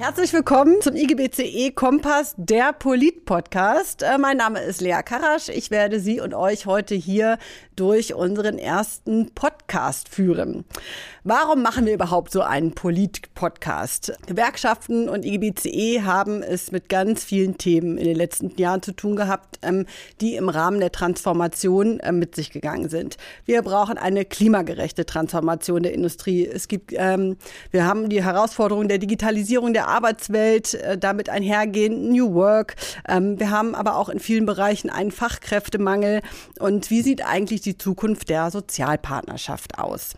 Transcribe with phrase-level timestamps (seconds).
[0.00, 4.02] Herzlich willkommen zum IGBCE Kompass, der Polit-Podcast.
[4.02, 5.50] Äh, mein Name ist Lea Karasch.
[5.50, 7.36] Ich werde Sie und euch heute hier
[7.76, 10.64] durch unseren ersten Podcast führen.
[11.22, 14.14] Warum machen wir überhaupt so einen Polit-Podcast?
[14.26, 19.16] Gewerkschaften und IGBCE haben es mit ganz vielen Themen in den letzten Jahren zu tun
[19.16, 19.84] gehabt, ähm,
[20.22, 23.18] die im Rahmen der Transformation äh, mit sich gegangen sind.
[23.44, 26.46] Wir brauchen eine klimagerechte Transformation der Industrie.
[26.46, 27.36] Es gibt, ähm,
[27.70, 32.76] wir haben die Herausforderung der Digitalisierung der Arbeitswelt, äh, damit einhergehend New Work.
[33.08, 36.22] Ähm, wir haben aber auch in vielen Bereichen einen Fachkräftemangel.
[36.58, 40.14] Und wie sieht eigentlich die Zukunft der Sozialpartnerschaft aus?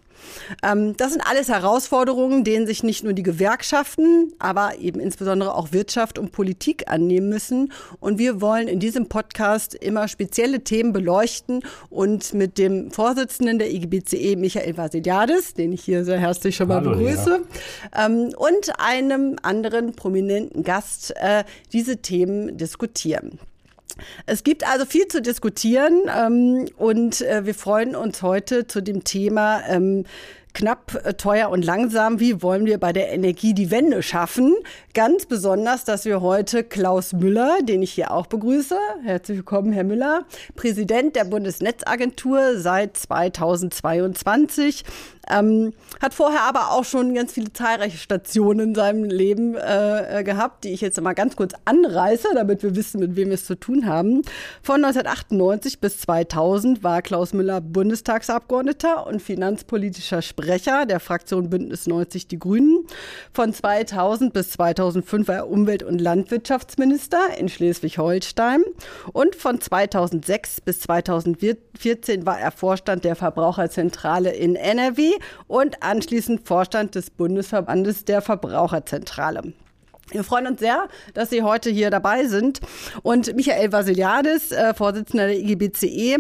[0.62, 5.72] Ähm, das sind alles Herausforderungen, denen sich nicht nur die Gewerkschaften, aber eben insbesondere auch
[5.72, 7.72] Wirtschaft und Politik annehmen müssen.
[8.00, 13.72] Und wir wollen in diesem Podcast immer spezielle Themen beleuchten und mit dem Vorsitzenden der
[13.72, 17.40] IGBCE, Michael Vasiliadis, den ich hier sehr herzlich schon mal Hallo, begrüße,
[17.94, 18.06] ja.
[18.06, 23.38] ähm, und einem anderen prominenten Gast äh, diese Themen diskutieren.
[24.26, 29.04] Es gibt also viel zu diskutieren ähm, und äh, wir freuen uns heute zu dem
[29.04, 30.04] Thema ähm,
[30.54, 32.20] knapp, äh, teuer und langsam.
[32.20, 34.54] Wie wollen wir bei der Energie die Wende schaffen?
[34.94, 39.84] Ganz besonders, dass wir heute Klaus Müller, den ich hier auch begrüße, herzlich willkommen, Herr
[39.84, 44.84] Müller, Präsident der Bundesnetzagentur seit 2022,
[45.32, 50.24] ähm, hat vorher aber auch schon ganz viele zahlreiche Stationen in seinem Leben äh, äh,
[50.24, 53.46] gehabt, die ich jetzt mal ganz kurz anreiße, damit wir wissen, mit wem wir es
[53.46, 54.22] zu tun haben.
[54.62, 62.28] Von 1998 bis 2000 war Klaus Müller Bundestagsabgeordneter und finanzpolitischer Sprecher der Fraktion Bündnis 90
[62.28, 62.86] Die Grünen.
[63.32, 68.62] Von 2000 bis 2005 war er Umwelt- und Landwirtschaftsminister in Schleswig-Holstein.
[69.12, 75.12] Und von 2006 bis 2014 war er Vorstand der Verbraucherzentrale in NRW
[75.46, 79.52] und anschließend Vorstand des Bundesverbandes der Verbraucherzentrale.
[80.12, 82.60] Wir freuen uns sehr, dass Sie heute hier dabei sind.
[83.02, 86.18] Und Michael Vasiliadis, äh, Vorsitzender der IGBCE,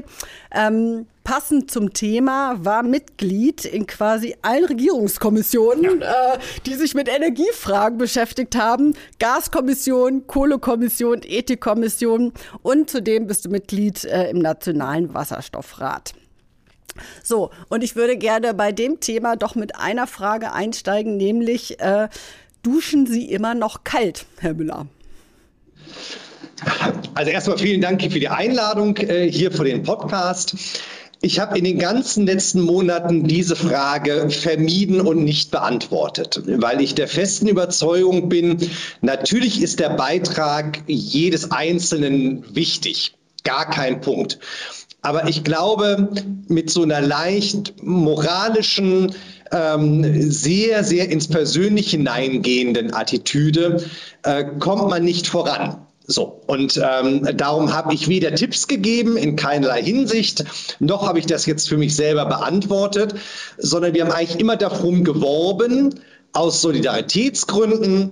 [0.50, 6.34] ähm, passend zum Thema, war Mitglied in quasi allen Regierungskommissionen, ja.
[6.34, 8.94] äh, die sich mit Energiefragen beschäftigt haben.
[9.18, 12.32] Gaskommission, Kohlekommission, Ethikkommission
[12.62, 16.14] und zudem bist du Mitglied äh, im Nationalen Wasserstoffrat.
[17.22, 22.08] So, und ich würde gerne bei dem Thema doch mit einer Frage einsteigen, nämlich äh,
[22.62, 24.86] duschen Sie immer noch kalt, Herr Müller?
[27.14, 30.54] Also erstmal vielen Dank für die Einladung äh, hier für den Podcast.
[31.24, 36.96] Ich habe in den ganzen letzten Monaten diese Frage vermieden und nicht beantwortet, weil ich
[36.96, 38.58] der festen Überzeugung bin,
[39.02, 43.14] natürlich ist der Beitrag jedes Einzelnen wichtig.
[43.44, 44.40] Gar kein Punkt.
[45.02, 46.08] Aber ich glaube,
[46.48, 49.14] mit so einer leicht moralischen,
[49.50, 53.84] ähm, sehr, sehr ins Persönliche hineingehenden Attitüde
[54.22, 55.86] äh, kommt man nicht voran.
[56.04, 60.44] So, und ähm, darum habe ich weder Tipps gegeben in keinerlei Hinsicht,
[60.80, 63.14] noch habe ich das jetzt für mich selber beantwortet,
[63.56, 65.94] sondern wir haben eigentlich immer darum geworben,
[66.32, 68.10] aus Solidaritätsgründen,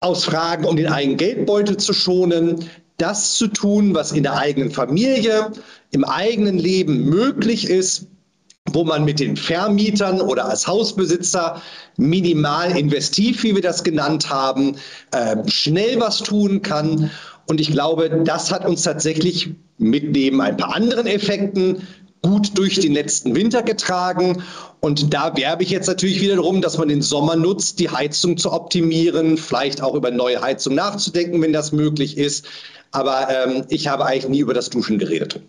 [0.00, 4.70] aus Fragen, um den eigenen Geldbeutel zu schonen, das zu tun, was in der eigenen
[4.70, 5.52] Familie,
[5.90, 8.08] im eigenen Leben möglich ist,
[8.72, 11.62] wo man mit den Vermietern oder als Hausbesitzer
[11.96, 14.76] minimal investiv, wie wir das genannt haben,
[15.12, 17.10] äh, schnell was tun kann.
[17.46, 21.86] Und ich glaube, das hat uns tatsächlich mit neben ein paar anderen Effekten
[22.22, 24.42] gut durch den letzten Winter getragen.
[24.80, 28.36] Und da werbe ich jetzt natürlich wieder darum, dass man den Sommer nutzt, die Heizung
[28.36, 32.46] zu optimieren, vielleicht auch über neue Heizung nachzudenken, wenn das möglich ist.
[32.90, 35.40] Aber ähm, ich habe eigentlich nie über das Duschen geredet.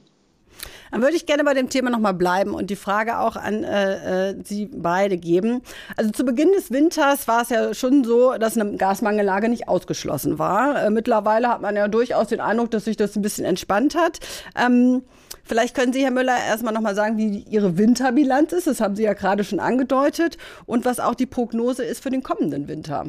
[0.92, 4.30] Dann würde ich gerne bei dem Thema nochmal bleiben und die Frage auch an äh,
[4.30, 5.62] äh, Sie beide geben.
[5.96, 10.40] Also zu Beginn des Winters war es ja schon so, dass eine Gasmangellage nicht ausgeschlossen
[10.40, 10.84] war.
[10.84, 14.20] Äh, mittlerweile hat man ja durchaus den Eindruck, dass sich das ein bisschen entspannt hat.
[14.60, 15.04] Ähm,
[15.50, 18.68] Vielleicht können Sie, Herr Müller, erstmal nochmal sagen, wie Ihre Winterbilanz ist.
[18.68, 20.38] Das haben Sie ja gerade schon angedeutet.
[20.68, 23.08] Und was auch die Prognose ist für den kommenden Winter.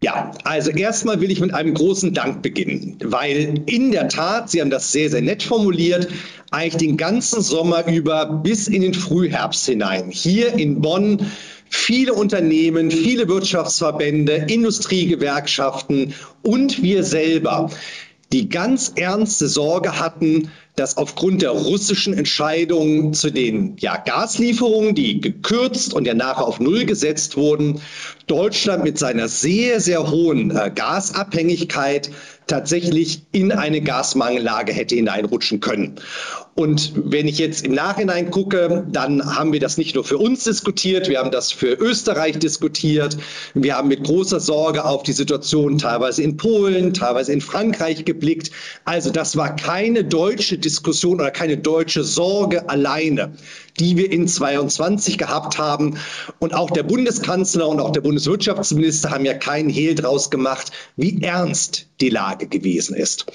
[0.00, 4.60] Ja, also erstmal will ich mit einem großen Dank beginnen, weil in der Tat, Sie
[4.60, 6.06] haben das sehr, sehr nett formuliert,
[6.52, 11.26] eigentlich den ganzen Sommer über bis in den Frühherbst hinein hier in Bonn
[11.68, 17.70] viele Unternehmen, viele Wirtschaftsverbände, Industriegewerkschaften und wir selber
[18.32, 20.50] die ganz ernste Sorge hatten,
[20.80, 26.58] dass aufgrund der russischen Entscheidung zu den ja, Gaslieferungen, die gekürzt und ja nachher auf
[26.58, 27.82] Null gesetzt wurden,
[28.26, 32.10] Deutschland mit seiner sehr, sehr hohen äh, Gasabhängigkeit
[32.46, 36.00] tatsächlich in eine Gasmangellage hätte hineinrutschen können.
[36.54, 40.44] Und wenn ich jetzt im Nachhinein gucke, dann haben wir das nicht nur für uns
[40.44, 43.16] diskutiert, wir haben das für Österreich diskutiert,
[43.54, 48.50] wir haben mit großer Sorge auf die Situation teilweise in Polen, teilweise in Frankreich geblickt.
[48.84, 50.69] Also das war keine deutsche Diskussion
[51.04, 53.32] oder keine deutsche Sorge alleine,
[53.78, 55.96] die wir in 22 gehabt haben.
[56.38, 61.22] Und auch der Bundeskanzler und auch der Bundeswirtschaftsminister haben ja keinen Hehl draus gemacht, wie
[61.22, 63.26] ernst die Lage gewesen ist.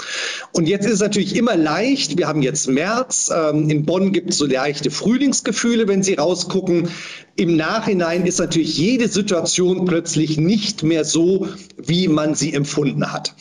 [0.52, 4.32] Und jetzt ist es natürlich immer leicht, wir haben jetzt März, ähm, in Bonn gibt
[4.32, 6.90] es so leichte Frühlingsgefühle, wenn Sie rausgucken.
[7.36, 11.48] Im Nachhinein ist natürlich jede Situation plötzlich nicht mehr so,
[11.78, 13.36] wie man sie empfunden hat.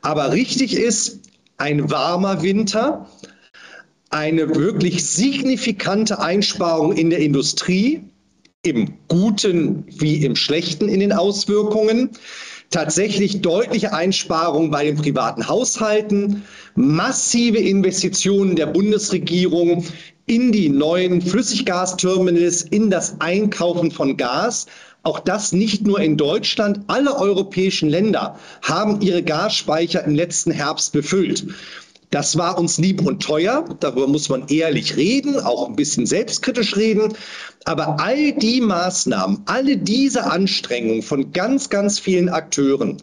[0.00, 1.20] Aber richtig ist,
[1.58, 3.08] ein warmer Winter,
[4.12, 8.02] eine wirklich signifikante Einsparung in der Industrie,
[8.62, 12.10] im Guten wie im Schlechten in den Auswirkungen,
[12.70, 16.44] tatsächlich deutliche Einsparungen bei den privaten Haushalten,
[16.74, 19.84] massive Investitionen der Bundesregierung
[20.26, 24.66] in die neuen Flüssiggasterminals, in das Einkaufen von Gas.
[25.02, 26.82] Auch das nicht nur in Deutschland.
[26.86, 31.46] Alle europäischen Länder haben ihre Gasspeicher im letzten Herbst befüllt.
[32.12, 33.64] Das war uns lieb und teuer.
[33.80, 37.14] Darüber muss man ehrlich reden, auch ein bisschen selbstkritisch reden.
[37.64, 42.98] Aber all die Maßnahmen, alle diese Anstrengungen von ganz, ganz vielen Akteuren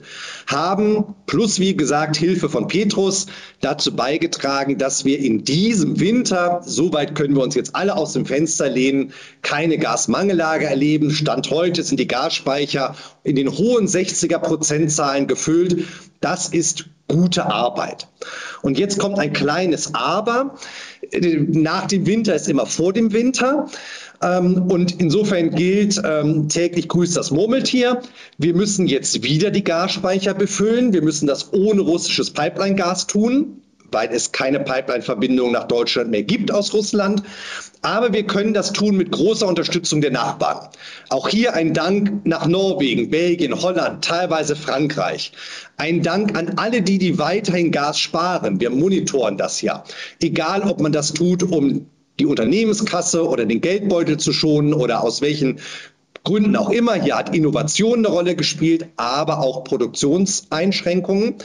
[0.45, 3.25] haben, plus wie gesagt Hilfe von Petrus,
[3.61, 8.27] dazu beigetragen, dass wir in diesem Winter, soweit können wir uns jetzt alle aus dem
[8.27, 9.11] Fenster lehnen,
[9.41, 11.09] keine Gasmangellage erleben.
[11.09, 15.87] Stand heute sind die Gasspeicher in den hohen 60er Prozentzahlen gefüllt.
[16.21, 18.07] Das ist gute Arbeit.
[18.61, 20.55] Und jetzt kommt ein kleines Aber.
[21.47, 23.67] Nach dem Winter ist immer vor dem Winter.
[24.21, 28.01] Ähm, und insofern gilt, ähm, täglich grüßt das Murmeltier.
[28.37, 30.93] Wir müssen jetzt wieder die Gasspeicher befüllen.
[30.93, 36.51] Wir müssen das ohne russisches Pipeline-Gas tun weil es keine Pipeline-Verbindung nach Deutschland mehr gibt
[36.51, 37.23] aus Russland.
[37.81, 40.67] Aber wir können das tun mit großer Unterstützung der Nachbarn.
[41.09, 45.31] Auch hier ein Dank nach Norwegen, Belgien, Holland, teilweise Frankreich.
[45.77, 48.59] Ein Dank an alle die, die weiterhin Gas sparen.
[48.59, 49.83] Wir monitoren das ja.
[50.21, 51.87] Egal, ob man das tut, um
[52.19, 55.59] die Unternehmenskasse oder den Geldbeutel zu schonen oder aus welchen
[56.23, 56.93] Gründen auch immer.
[56.93, 61.35] Hier hat Innovation eine Rolle gespielt, aber auch Produktionseinschränkungen.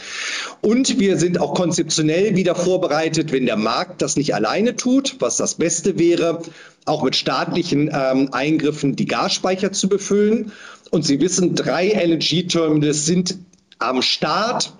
[0.61, 5.37] Und wir sind auch konzeptionell wieder vorbereitet, wenn der Markt das nicht alleine tut, was
[5.37, 6.43] das Beste wäre,
[6.85, 10.53] auch mit staatlichen ähm, Eingriffen die Gasspeicher zu befüllen.
[10.91, 13.38] Und Sie wissen, drei LNG-Terminals sind
[13.79, 14.73] am Start.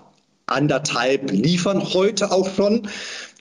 [0.47, 2.87] Anderthalb liefern heute auch schon.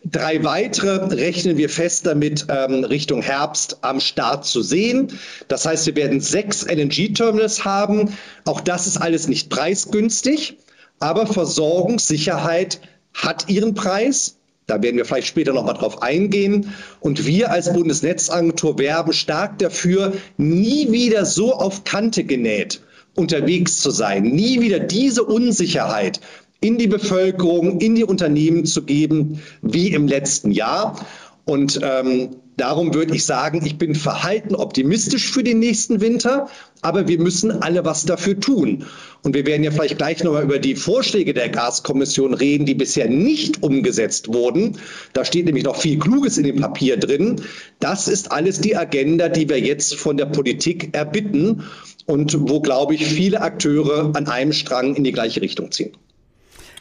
[0.04, 5.18] Drei weitere rechnen wir fest damit ähm, Richtung Herbst am Start zu sehen.
[5.48, 8.16] Das heißt, wir werden sechs LNG-Terminals haben.
[8.44, 10.58] Auch das ist alles nicht preisgünstig,
[10.98, 12.80] aber Versorgungssicherheit
[13.14, 14.36] hat ihren Preis.
[14.66, 16.74] Da werden wir vielleicht später noch mal drauf eingehen.
[17.00, 22.80] Und wir als Bundesnetzagentur werben stark dafür, nie wieder so auf Kante genäht
[23.16, 26.20] unterwegs zu sein, nie wieder diese Unsicherheit
[26.64, 30.96] in die Bevölkerung, in die Unternehmen zu geben, wie im letzten Jahr.
[31.44, 36.49] Und ähm, darum würde ich sagen, ich bin verhalten optimistisch für den nächsten Winter,
[36.81, 38.87] aber wir müssen alle was dafür tun.
[39.22, 43.10] Und wir werden ja vielleicht gleich nochmal über die Vorschläge der Gaskommission reden, die bisher
[43.10, 44.78] nicht umgesetzt wurden.
[45.12, 47.43] Da steht nämlich noch viel Kluges in dem Papier drin.
[47.78, 51.64] Das ist alles die Agenda, die wir jetzt von der Politik erbitten
[52.06, 55.93] und wo, glaube ich, viele Akteure an einem Strang in die gleiche Richtung ziehen.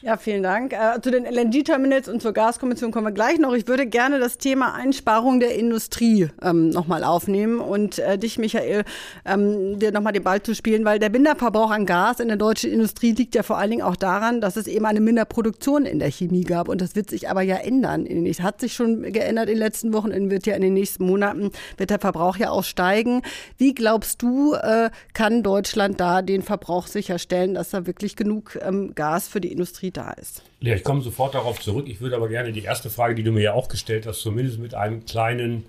[0.05, 0.73] Ja, vielen Dank.
[0.73, 3.53] Äh, zu den LNG-Terminals und zur Gaskommission kommen wir gleich noch.
[3.53, 8.83] Ich würde gerne das Thema Einsparung der Industrie ähm, nochmal aufnehmen und äh, dich, Michael,
[9.23, 12.69] ähm, dir nochmal den Ball zu spielen, weil der Minderverbrauch an Gas in der deutschen
[12.69, 16.11] Industrie liegt ja vor allen Dingen auch daran, dass es eben eine Minderproduktion in der
[16.11, 18.05] Chemie gab und das wird sich aber ja ändern.
[18.05, 21.05] Es hat sich schon geändert in den letzten Wochen und wird ja in den nächsten
[21.05, 23.21] Monaten wird der Verbrauch ja auch steigen.
[23.57, 28.93] Wie glaubst du, äh, kann Deutschland da den Verbrauch sicherstellen, dass da wirklich genug ähm,
[28.95, 30.43] Gas für die Industrie da ist.
[30.59, 31.87] Ja, ich komme sofort darauf zurück.
[31.87, 34.59] Ich würde aber gerne die erste Frage, die du mir ja auch gestellt hast, zumindest
[34.59, 35.65] mit einem kleinen,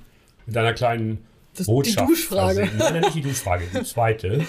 [0.47, 2.09] mit einer kleinen das Botschaft.
[2.09, 2.63] Die Duschfrage.
[2.63, 4.45] Also, nein, nicht die Duschfrage, die zweite,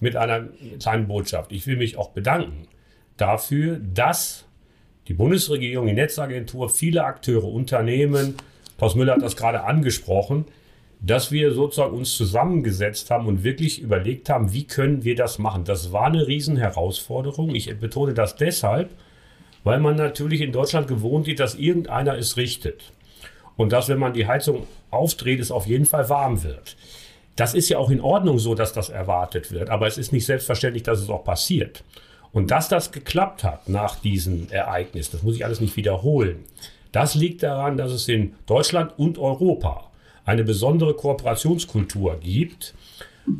[0.00, 0.48] mit einer
[0.80, 1.52] kleinen Botschaft.
[1.52, 2.66] Ich will mich auch bedanken
[3.16, 4.44] dafür, dass
[5.08, 8.36] die Bundesregierung, die Netzagentur, viele Akteure, Unternehmen,
[8.78, 10.46] Klaus Müller hat das gerade angesprochen,
[11.00, 15.64] dass wir sozusagen uns zusammengesetzt haben und wirklich überlegt haben, wie können wir das machen.
[15.64, 17.54] Das war eine Riesenherausforderung.
[17.54, 18.90] Ich betone das deshalb,
[19.64, 22.92] weil man natürlich in Deutschland gewohnt ist, dass irgendeiner es richtet.
[23.56, 26.76] und dass, wenn man die Heizung aufdreht, es auf jeden Fall warm wird.
[27.36, 30.24] Das ist ja auch in Ordnung so, dass das erwartet wird, aber es ist nicht
[30.24, 31.84] selbstverständlich, dass es auch passiert.
[32.32, 36.44] Und dass das geklappt hat nach diesem Ereignis, das muss ich alles nicht wiederholen,
[36.92, 39.90] das liegt daran, dass es in Deutschland und Europa
[40.24, 42.74] eine besondere Kooperationskultur gibt,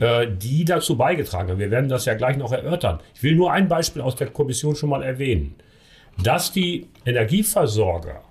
[0.00, 1.58] äh, die dazu beigetragen hat.
[1.58, 3.00] Wir werden das ja gleich noch erörtern.
[3.14, 5.54] Ich will nur ein Beispiel aus der Kommission schon mal erwähnen.
[6.22, 8.22] Dass die Energieversorger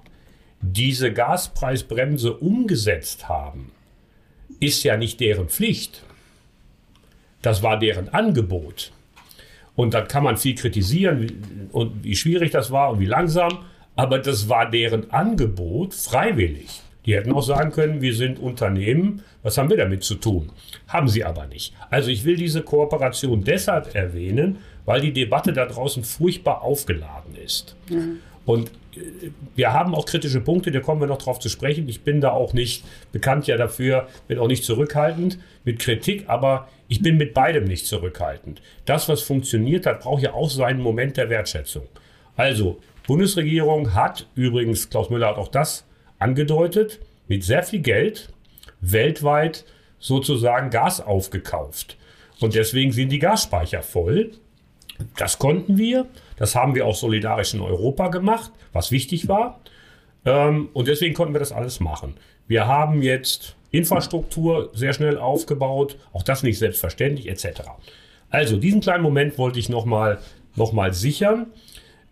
[0.61, 3.71] diese Gaspreisbremse umgesetzt haben,
[4.59, 6.03] ist ja nicht deren Pflicht.
[7.41, 8.91] Das war deren Angebot.
[9.75, 13.59] Und dann kann man viel kritisieren und wie schwierig das war und wie langsam,
[13.95, 16.81] aber das war deren Angebot freiwillig.
[17.05, 20.51] Die hätten auch sagen können, wir sind Unternehmen, was haben wir damit zu tun?
[20.87, 21.73] Haben sie aber nicht.
[21.89, 27.75] Also ich will diese Kooperation deshalb erwähnen, weil die Debatte da draußen furchtbar aufgeladen ist.
[27.89, 28.19] Mhm.
[28.45, 31.87] Und äh, wir haben auch kritische Punkte, da kommen wir noch drauf zu sprechen.
[31.87, 36.67] Ich bin da auch nicht bekannt ja dafür, bin auch nicht zurückhaltend mit Kritik, aber
[36.87, 38.61] ich bin mit beidem nicht zurückhaltend.
[38.85, 41.87] Das, was funktioniert hat, braucht ja auch seinen Moment der Wertschätzung.
[42.35, 45.85] Also, Bundesregierung hat übrigens, Klaus Müller hat auch das
[46.19, 48.29] angedeutet, mit sehr viel Geld
[48.81, 49.65] weltweit
[49.99, 51.97] sozusagen Gas aufgekauft.
[52.39, 54.31] Und deswegen sind die Gasspeicher voll.
[55.17, 56.05] Das konnten wir.
[56.37, 59.59] Das haben wir auch solidarisch in Europa gemacht, was wichtig war.
[60.25, 62.15] Ähm, und deswegen konnten wir das alles machen.
[62.47, 67.61] Wir haben jetzt Infrastruktur sehr schnell aufgebaut, auch das nicht selbstverständlich, etc.
[68.29, 70.19] Also diesen kleinen Moment wollte ich nochmal
[70.55, 71.47] noch mal sichern.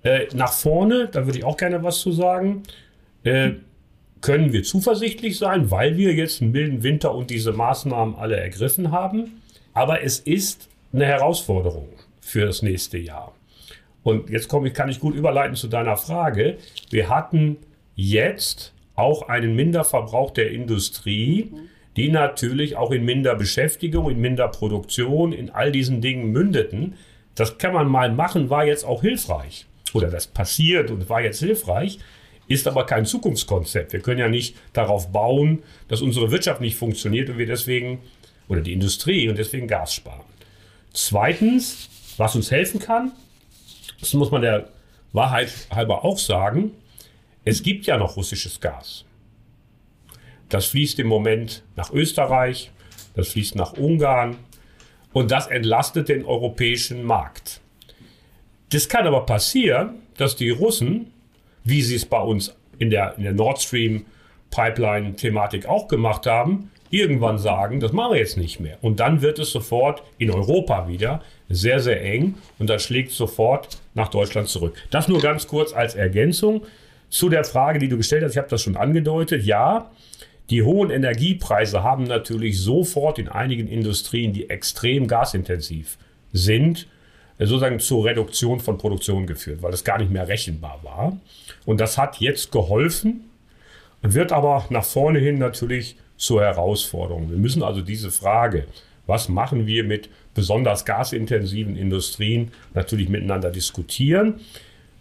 [0.04, 2.64] Äh, nach vorne, da würde ich auch gerne was zu sagen.
[3.24, 3.52] Äh,
[4.22, 8.92] können wir zuversichtlich sein, weil wir jetzt einen milden Winter und diese Maßnahmen alle ergriffen
[8.92, 9.42] haben.
[9.74, 11.88] Aber es ist eine Herausforderung
[12.28, 13.34] für das nächste Jahr.
[14.04, 16.58] Und jetzt komme ich, kann ich gut überleiten zu deiner Frage.
[16.90, 17.58] Wir hatten
[17.96, 21.52] jetzt auch einen Minderverbrauch der Industrie,
[21.96, 26.96] die natürlich auch in minder Beschäftigung, in minder Produktion, in all diesen Dingen mündeten.
[27.36, 29.66] Das kann man mal machen, war jetzt auch hilfreich.
[29.94, 32.00] Oder das passiert und war jetzt hilfreich
[32.50, 33.94] ist aber kein Zukunftskonzept.
[33.94, 38.00] Wir können ja nicht darauf bauen, dass unsere Wirtschaft nicht funktioniert und wir deswegen,
[38.48, 40.24] oder die Industrie und deswegen Gas sparen.
[40.94, 43.12] Zweitens, was uns helfen kann,
[44.00, 44.70] das muss man der
[45.14, 46.72] Wahrheit halber auch sagen,
[47.46, 49.06] es gibt ja noch russisches Gas.
[50.50, 52.72] Das fließt im Moment nach Österreich,
[53.16, 54.38] das fließt nach Ungarn
[55.14, 57.62] und das entlastet den europäischen Markt.
[58.70, 61.12] Das kann aber passieren, dass die Russen
[61.68, 64.06] wie sie es bei uns in der, in der Nord Stream
[64.52, 68.78] Pipeline-Thematik auch gemacht haben, irgendwann sagen, das machen wir jetzt nicht mehr.
[68.82, 73.18] Und dann wird es sofort in Europa wieder sehr, sehr eng und dann schlägt es
[73.18, 74.76] sofort nach Deutschland zurück.
[74.92, 76.64] Das nur ganz kurz als Ergänzung
[77.10, 78.32] zu der Frage, die du gestellt hast.
[78.32, 79.46] Ich habe das schon angedeutet.
[79.46, 79.92] Ja,
[80.50, 85.98] die hohen Energiepreise haben natürlich sofort in einigen Industrien, die extrem gasintensiv
[86.32, 86.88] sind,
[87.40, 91.18] sozusagen zur Reduktion von Produktion geführt, weil es gar nicht mehr rechenbar war.
[91.66, 93.30] Und das hat jetzt geholfen,
[94.02, 97.30] wird aber nach vorne hin natürlich zur Herausforderung.
[97.30, 98.66] Wir müssen also diese Frage,
[99.06, 104.36] was machen wir mit besonders gasintensiven Industrien, natürlich miteinander diskutieren.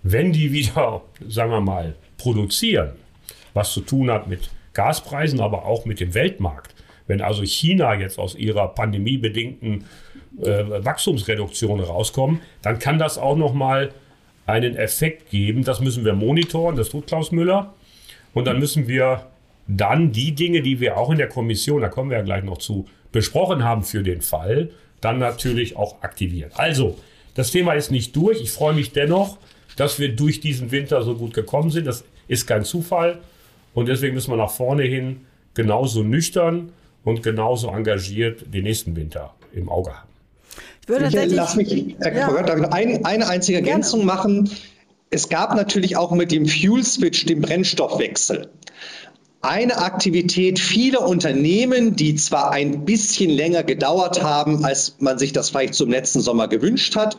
[0.03, 2.93] Wenn die wieder, sagen wir mal, produzieren,
[3.53, 6.75] was zu tun hat mit Gaspreisen, aber auch mit dem Weltmarkt.
[7.07, 9.85] Wenn also China jetzt aus ihrer pandemiebedingten
[10.43, 13.91] äh, Wachstumsreduktion rauskommen, dann kann das auch noch mal
[14.47, 15.65] einen Effekt geben.
[15.65, 17.75] Das müssen wir monitoren, das tut Klaus Müller.
[18.35, 19.27] Und dann müssen wir
[19.69, 22.59] dann die Dinge, die wir auch in der Kommission, da kommen wir ja gleich noch
[22.59, 24.71] zu, besprochen haben für den Fall,
[25.01, 26.51] dann natürlich auch aktivieren.
[26.55, 26.99] Also,
[27.35, 28.41] das Thema ist nicht durch.
[28.41, 29.39] Ich freue mich dennoch,
[29.77, 31.87] dass wir durch diesen Winter so gut gekommen sind.
[31.87, 33.19] Das ist kein Zufall.
[33.75, 36.73] Und deswegen müssen wir nach vorne hin genauso nüchtern
[37.05, 40.09] und genauso engagiert den nächsten Winter im Auge haben.
[40.83, 42.69] Ich würde ich, lass mich, Herr ja.
[42.71, 44.15] Ein, eine einzige Ergänzung Gerne.
[44.15, 44.51] machen.
[45.11, 48.49] Es gab natürlich auch mit dem Fuel Switch den Brennstoffwechsel.
[49.41, 55.51] Eine Aktivität vieler Unternehmen, die zwar ein bisschen länger gedauert haben, als man sich das
[55.51, 57.17] vielleicht zum letzten Sommer gewünscht hat,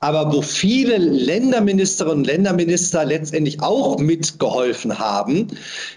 [0.00, 5.46] aber wo viele Länderministerinnen und Länderminister letztendlich auch mitgeholfen haben,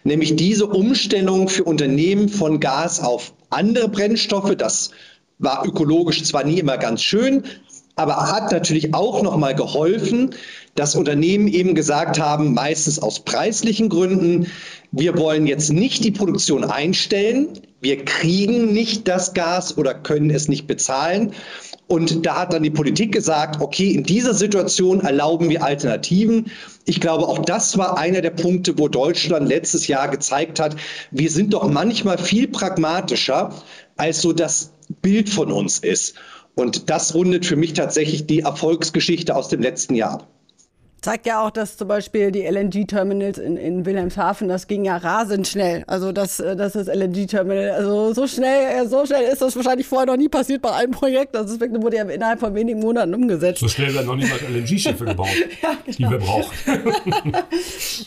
[0.03, 4.55] nämlich diese Umstellung für Unternehmen von Gas auf andere Brennstoffe.
[4.55, 4.91] Das
[5.39, 7.43] war ökologisch zwar nie immer ganz schön,
[7.95, 10.35] aber hat natürlich auch noch mal geholfen,
[10.75, 14.47] dass Unternehmen eben gesagt haben, meistens aus preislichen Gründen,
[14.91, 17.47] wir wollen jetzt nicht die Produktion einstellen,
[17.79, 21.33] wir kriegen nicht das Gas oder können es nicht bezahlen
[21.87, 26.51] Und da hat dann die Politik gesagt, okay, in dieser Situation erlauben wir Alternativen.
[26.85, 30.75] Ich glaube, auch das war einer der Punkte, wo Deutschland letztes Jahr gezeigt hat,
[31.11, 33.53] wir sind doch manchmal viel pragmatischer,
[33.97, 36.15] als so das Bild von uns ist.
[36.55, 40.27] Und das rundet für mich tatsächlich die Erfolgsgeschichte aus dem letzten Jahr
[41.05, 45.47] zeigt ja auch, dass zum Beispiel die LNG-Terminals in, in Wilhelmshaven, das ging ja rasend
[45.47, 45.83] schnell.
[45.85, 49.85] Also das, äh, das ist LNG-Terminal, also so schnell, äh, so schnell ist das wahrscheinlich
[49.85, 51.35] vorher noch nie passiert bei einem Projekt.
[51.35, 53.59] Das wurde ja innerhalb von wenigen Monaten umgesetzt.
[53.59, 55.27] So schnell werden noch niemals LNG-Schiffe gebaut,
[55.61, 56.09] ja, genau.
[56.09, 56.53] die wir brauchen.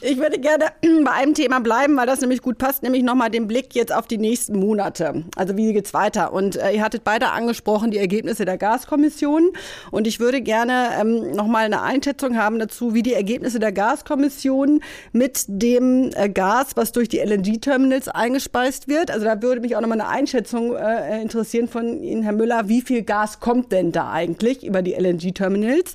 [0.02, 0.64] ich würde gerne
[1.04, 4.08] bei einem Thema bleiben, weil das nämlich gut passt, nämlich nochmal den Blick jetzt auf
[4.08, 5.22] die nächsten Monate.
[5.36, 6.32] Also wie geht's weiter?
[6.32, 9.50] Und äh, ihr hattet beide angesprochen, die Ergebnisse der Gaskommission.
[9.92, 14.80] Und ich würde gerne ähm, nochmal eine Einschätzung haben dazu, wie die Ergebnisse der Gaskommission
[15.12, 19.10] mit dem äh, Gas, was durch die LNG-Terminals eingespeist wird.
[19.10, 22.68] Also da würde mich auch nochmal eine Einschätzung äh, interessieren von Ihnen, Herr Müller.
[22.68, 25.94] Wie viel Gas kommt denn da eigentlich über die LNG-Terminals?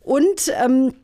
[0.00, 0.94] Und ähm,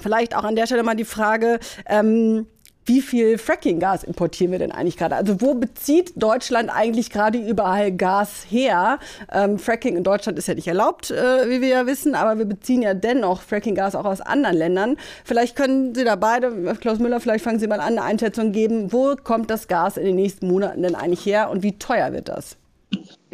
[0.00, 2.46] vielleicht auch an der Stelle mal die Frage, ähm,
[2.86, 5.16] wie viel Fracking-Gas importieren wir denn eigentlich gerade?
[5.16, 8.98] Also wo bezieht Deutschland eigentlich gerade überall Gas her?
[9.32, 12.44] Ähm, Fracking in Deutschland ist ja nicht erlaubt, äh, wie wir ja wissen, aber wir
[12.44, 14.96] beziehen ja dennoch Fracking-Gas auch aus anderen Ländern.
[15.24, 18.92] Vielleicht können Sie da beide, Klaus Müller, vielleicht fangen Sie mal an, eine Einschätzung geben.
[18.92, 22.28] Wo kommt das Gas in den nächsten Monaten denn eigentlich her und wie teuer wird
[22.28, 22.56] das?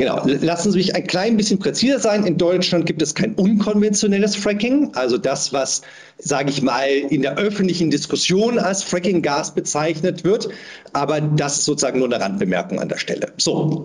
[0.02, 2.26] Genau, lassen Sie mich ein klein bisschen präziser sein.
[2.26, 5.82] In Deutschland gibt es kein unkonventionelles Fracking, also das, was,
[6.18, 10.48] sage ich mal, in der öffentlichen Diskussion als Fracking-Gas bezeichnet wird.
[10.92, 13.32] Aber das ist sozusagen nur eine Randbemerkung an der Stelle.
[13.36, 13.84] So,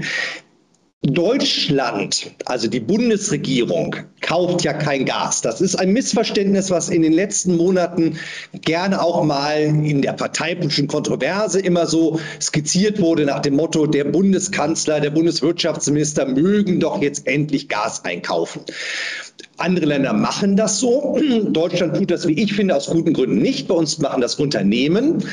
[1.03, 5.41] Deutschland, also die Bundesregierung, kauft ja kein Gas.
[5.41, 8.17] Das ist ein Missverständnis, was in den letzten Monaten
[8.51, 14.05] gerne auch mal in der parteipolitischen Kontroverse immer so skizziert wurde nach dem Motto, der
[14.05, 18.61] Bundeskanzler, der Bundeswirtschaftsminister mögen doch jetzt endlich Gas einkaufen.
[19.57, 21.19] Andere Länder machen das so.
[21.49, 23.67] Deutschland tut das, wie ich finde, aus guten Gründen nicht.
[23.67, 25.23] Bei uns machen das Unternehmen.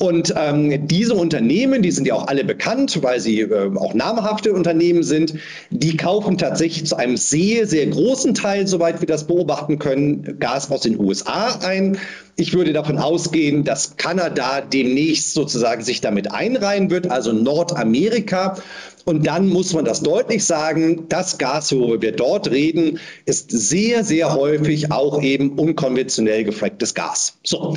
[0.00, 4.54] Und ähm, diese Unternehmen, die sind ja auch alle bekannt, weil sie äh, auch namhafte
[4.54, 5.34] Unternehmen sind,
[5.68, 10.70] die kaufen tatsächlich zu einem sehr, sehr großen Teil, soweit wir das beobachten können, Gas
[10.70, 11.98] aus den USA ein.
[12.36, 18.56] Ich würde davon ausgehen, dass Kanada demnächst sozusagen sich damit einreihen wird, also Nordamerika.
[19.04, 24.04] Und dann muss man das deutlich sagen, das Gas, worüber wir dort reden, ist sehr,
[24.04, 27.38] sehr häufig auch eben unkonventionell gefracktes Gas.
[27.42, 27.76] So.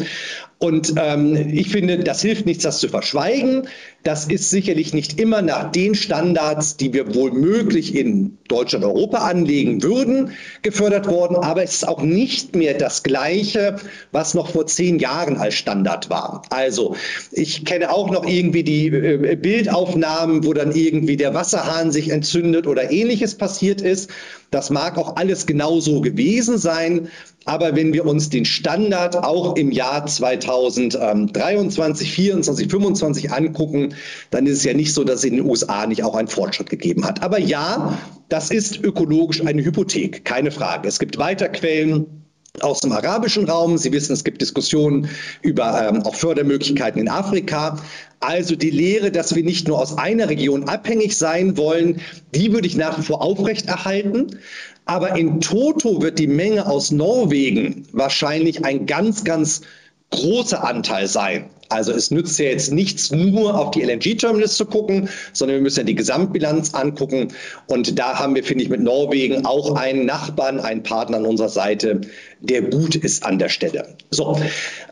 [0.59, 3.67] Und ähm, ich finde, das hilft nichts, das zu verschweigen.
[4.03, 9.19] Das ist sicherlich nicht immer nach den Standards, die wir wohl möglich in Deutschland, Europa
[9.19, 11.37] anlegen würden, gefördert worden.
[11.37, 13.77] Aber es ist auch nicht mehr das Gleiche,
[14.11, 16.41] was noch vor zehn Jahren als Standard war.
[16.49, 16.97] Also
[17.31, 22.67] ich kenne auch noch irgendwie die äh, Bildaufnahmen, wo dann irgendwie der Wasserhahn sich entzündet
[22.67, 24.09] oder ähnliches passiert ist.
[24.51, 27.07] Das mag auch alles genauso gewesen sein.
[27.45, 33.95] Aber wenn wir uns den Standard auch im Jahr 2023, 24, 25 angucken,
[34.31, 36.69] dann ist es ja nicht so, dass es in den USA nicht auch einen Fortschritt
[36.69, 37.21] gegeben hat.
[37.21, 37.97] Aber ja,
[38.29, 40.87] das ist ökologisch eine Hypothek, keine Frage.
[40.87, 42.23] Es gibt weiter Quellen
[42.61, 43.77] aus dem arabischen Raum.
[43.77, 45.09] Sie wissen, es gibt Diskussionen
[45.41, 47.79] über ähm, auch Fördermöglichkeiten in Afrika.
[48.19, 51.99] Also die Lehre, dass wir nicht nur aus einer Region abhängig sein wollen,
[52.33, 54.39] die würde ich nach wie vor aufrechterhalten.
[54.85, 59.61] Aber in Toto wird die Menge aus Norwegen wahrscheinlich ein ganz, ganz
[60.09, 61.49] großer Anteil sein.
[61.69, 65.79] Also es nützt ja jetzt nichts, nur auf die LNG-Terminals zu gucken, sondern wir müssen
[65.79, 67.29] ja die Gesamtbilanz angucken.
[67.65, 71.49] Und da haben wir, finde ich, mit Norwegen auch einen Nachbarn, einen Partner an unserer
[71.49, 72.01] Seite,
[72.41, 73.95] der gut ist an der Stelle.
[74.11, 74.39] So,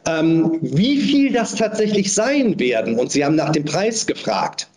[0.08, 4.68] ähm, wie viel das tatsächlich sein werden, und Sie haben nach dem Preis gefragt,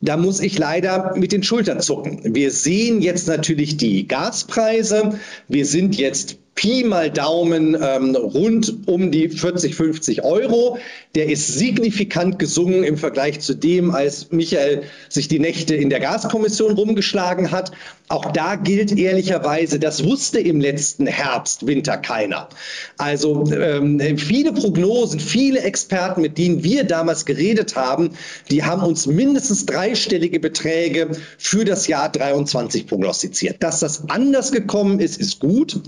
[0.00, 2.34] da muss ich leider mit den Schultern zucken.
[2.34, 5.18] Wir sehen jetzt natürlich die Gaspreise.
[5.48, 10.78] Wir sind jetzt Pi mal Daumen ähm, rund um die 40, 50 Euro.
[11.14, 16.00] Der ist signifikant gesungen im Vergleich zu dem, als Michael sich die Nächte in der
[16.00, 17.70] Gaskommission rumgeschlagen hat.
[18.08, 22.48] Auch da gilt ehrlicherweise, das wusste im letzten Herbst, Winter keiner.
[22.96, 28.10] Also ähm, viele Prognosen, viele Experten, mit denen wir damals geredet haben,
[28.50, 33.62] die haben uns mindestens dreistellige Beträge für das Jahr 23 prognostiziert.
[33.62, 35.80] Dass das anders gekommen ist, ist gut.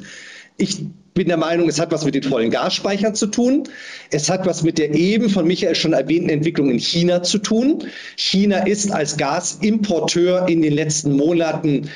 [0.56, 0.84] Ich
[1.14, 3.64] bin der Meinung, es hat was mit den vollen Gasspeichern zu tun.
[4.10, 7.84] Es hat was mit der eben von Michael schon erwähnten Entwicklung in China zu tun.
[8.16, 11.90] China ist als Gasimporteur in den letzten Monaten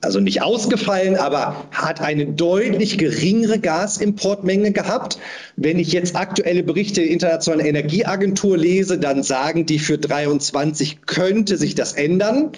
[0.00, 5.18] also nicht ausgefallen, aber hat eine deutlich geringere Gasimportmenge gehabt.
[5.56, 11.56] Wenn ich jetzt aktuelle Berichte der Internationalen Energieagentur lese, dann sagen die für 23 könnte
[11.56, 12.52] sich das ändern.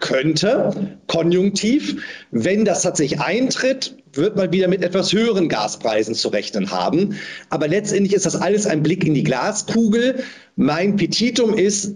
[0.00, 2.04] könnte, konjunktiv.
[2.30, 7.16] Wenn das tatsächlich eintritt, wird man wieder mit etwas höheren Gaspreisen zu rechnen haben.
[7.50, 10.24] Aber letztendlich ist das alles ein Blick in die Glaskugel.
[10.56, 11.94] Mein Petitum ist,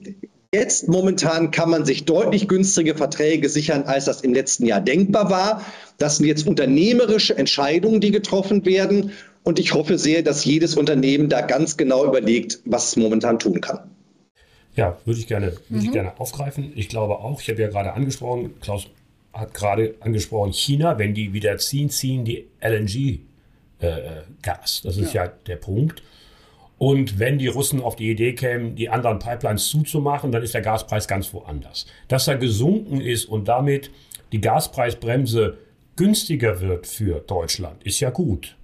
[0.54, 5.30] Jetzt momentan kann man sich deutlich günstige Verträge sichern, als das im letzten Jahr denkbar
[5.30, 5.64] war.
[5.96, 9.12] Das sind jetzt unternehmerische Entscheidungen, die getroffen werden.
[9.44, 13.62] Und ich hoffe sehr, dass jedes Unternehmen da ganz genau überlegt, was es momentan tun
[13.62, 13.90] kann.
[14.76, 15.84] Ja, würde ich gerne, würde mhm.
[15.84, 16.72] ich gerne aufgreifen.
[16.76, 18.88] Ich glaube auch, ich habe ja gerade angesprochen, Klaus
[19.32, 23.20] hat gerade angesprochen, China, wenn die wieder ziehen, ziehen die LNG-Gas.
[23.80, 25.24] Äh, das ist ja.
[25.24, 26.02] ja der Punkt.
[26.78, 30.62] Und wenn die Russen auf die Idee kämen, die anderen Pipelines zuzumachen, dann ist der
[30.62, 31.86] Gaspreis ganz woanders.
[32.08, 33.90] Dass er gesunken ist und damit
[34.32, 35.58] die Gaspreisbremse
[35.94, 38.56] günstiger wird für Deutschland, ist ja gut.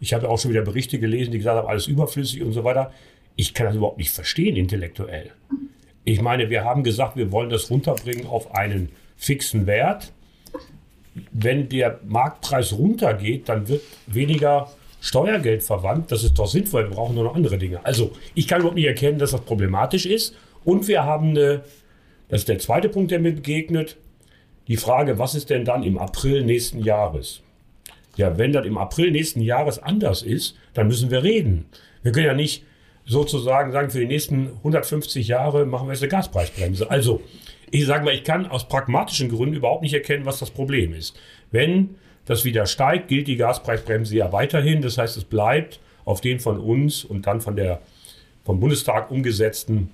[0.00, 2.92] Ich habe auch schon wieder Berichte gelesen, die gesagt haben, alles überflüssig und so weiter.
[3.36, 5.30] Ich kann das überhaupt nicht verstehen intellektuell.
[6.04, 10.12] Ich meine, wir haben gesagt, wir wollen das runterbringen auf einen fixen Wert.
[11.32, 14.68] Wenn der Marktpreis runtergeht, dann wird weniger
[15.00, 16.10] Steuergeld verwandt.
[16.10, 16.88] Das ist doch sinnvoll.
[16.88, 17.84] Wir brauchen nur noch andere Dinge.
[17.84, 20.34] Also, ich kann überhaupt nicht erkennen, dass das problematisch ist.
[20.64, 21.62] Und wir haben eine,
[22.28, 23.96] das ist der zweite Punkt, der mir begegnet,
[24.66, 27.42] die Frage, was ist denn dann im April nächsten Jahres?
[28.16, 31.66] Ja, wenn das im April nächsten Jahres anders ist, dann müssen wir reden.
[32.02, 32.64] Wir können ja nicht
[33.04, 36.90] sozusagen sagen, für die nächsten 150 Jahre machen wir jetzt eine Gaspreisbremse.
[36.90, 37.20] Also,
[37.70, 41.16] ich sage mal, ich kann aus pragmatischen Gründen überhaupt nicht erkennen, was das Problem ist.
[41.50, 41.96] Wenn
[42.26, 44.82] das wieder steigt, gilt die Gaspreisbremse ja weiterhin.
[44.82, 47.80] Das heißt, es bleibt auf den von uns und dann von der
[48.44, 49.90] vom Bundestag umgesetzten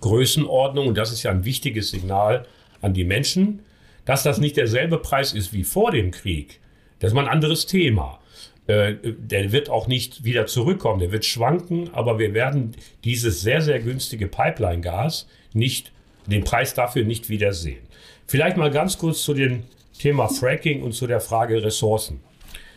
[0.00, 0.88] Größenordnung.
[0.88, 2.46] Und das ist ja ein wichtiges Signal
[2.80, 3.60] an die Menschen.
[4.04, 6.60] Dass das nicht derselbe Preis ist wie vor dem Krieg,
[6.98, 8.20] das ist mal ein anderes Thema.
[8.66, 12.74] Äh, der wird auch nicht wieder zurückkommen, der wird schwanken, aber wir werden
[13.04, 15.92] dieses sehr, sehr günstige Pipeline-Gas nicht,
[16.26, 17.82] den Preis dafür nicht wiedersehen.
[18.26, 19.64] Vielleicht mal ganz kurz zu dem
[19.98, 22.20] Thema Fracking und zu der Frage Ressourcen.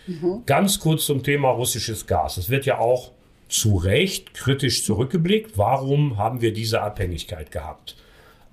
[0.08, 0.44] Mhm.
[0.46, 2.38] Ganz kurz zum Thema russisches Gas.
[2.38, 3.12] Es wird ja auch
[3.50, 5.58] zu Recht kritisch zurückgeblickt.
[5.58, 7.96] Warum haben wir diese Abhängigkeit gehabt?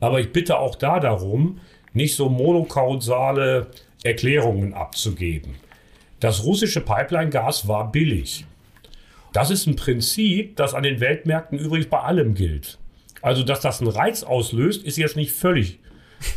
[0.00, 1.61] Aber ich bitte auch da darum,
[1.92, 3.68] nicht so monokausale
[4.02, 5.54] Erklärungen abzugeben.
[6.20, 8.44] Das russische Pipeline-Gas war billig.
[9.33, 12.78] Das ist ein Prinzip, das an den Weltmärkten übrigens bei allem gilt.
[13.24, 15.78] Also, dass das einen Reiz auslöst, ist jetzt nicht völlig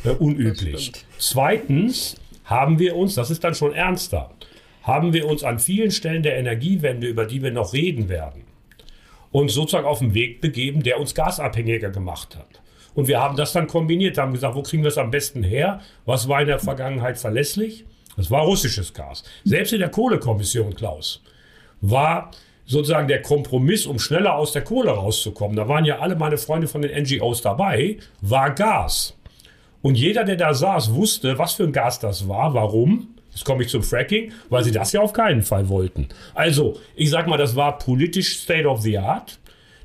[0.05, 0.93] äh, unüblich.
[1.17, 4.31] Zweitens haben wir uns, das ist dann schon ernster,
[4.83, 8.43] haben wir uns an vielen Stellen der Energiewende, über die wir noch reden werden,
[9.33, 12.61] uns sozusagen auf den Weg begeben, der uns gasabhängiger gemacht hat.
[12.95, 15.81] Und wir haben das dann kombiniert, haben gesagt, wo kriegen wir es am besten her?
[16.05, 17.83] Was war in der Vergangenheit verlässlich?
[18.15, 19.25] Das war russisches Gas.
[19.43, 21.21] Selbst in der Kohlekommission, Klaus,
[21.81, 22.31] war
[22.67, 25.55] sozusagen der Kompromiss, um schneller aus der Kohle rauszukommen.
[25.55, 29.17] Da waren ja alle meine Freunde von den NGOs dabei, war Gas.
[29.81, 33.15] Und jeder, der da saß, wusste, was für ein Gas das war, warum.
[33.31, 36.09] Jetzt komme ich zum Fracking, weil sie das ja auf keinen Fall wollten.
[36.33, 39.39] Also, ich sag mal, das war politisch State of the Art.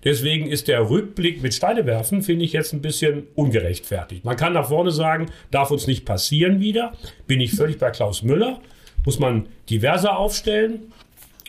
[0.04, 4.24] Deswegen ist der Rückblick mit Steine werfen, finde ich jetzt ein bisschen ungerechtfertigt.
[4.24, 6.94] Man kann nach vorne sagen, darf uns nicht passieren wieder.
[7.26, 8.60] Bin ich völlig bei Klaus Müller.
[9.04, 10.92] Muss man diverser aufstellen.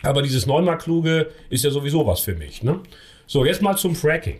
[0.04, 2.62] Aber dieses Neumarkluge ist ja sowieso was für mich.
[2.62, 2.80] Ne?
[3.26, 4.38] So, jetzt mal zum Fracking.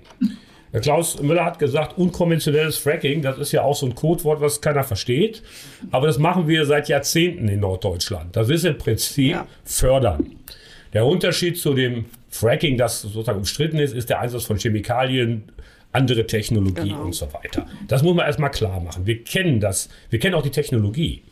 [0.73, 4.61] Der Klaus Müller hat gesagt, unkonventionelles Fracking, das ist ja auch so ein Codewort, was
[4.61, 5.43] keiner versteht.
[5.93, 8.35] Aber das machen wir seit Jahrzehnten in Norddeutschland.
[8.35, 9.47] Das ist im Prinzip ja.
[9.65, 10.33] fördern.
[10.93, 15.45] Der Unterschied zu dem Fracking, das sozusagen umstritten ist, ist der Einsatz von Chemikalien,
[15.93, 17.03] andere Technologie genau.
[17.03, 17.67] und so weiter.
[17.87, 19.07] Das muss man erstmal klar machen.
[19.07, 21.23] Wir kennen das, wir kennen auch die Technologie.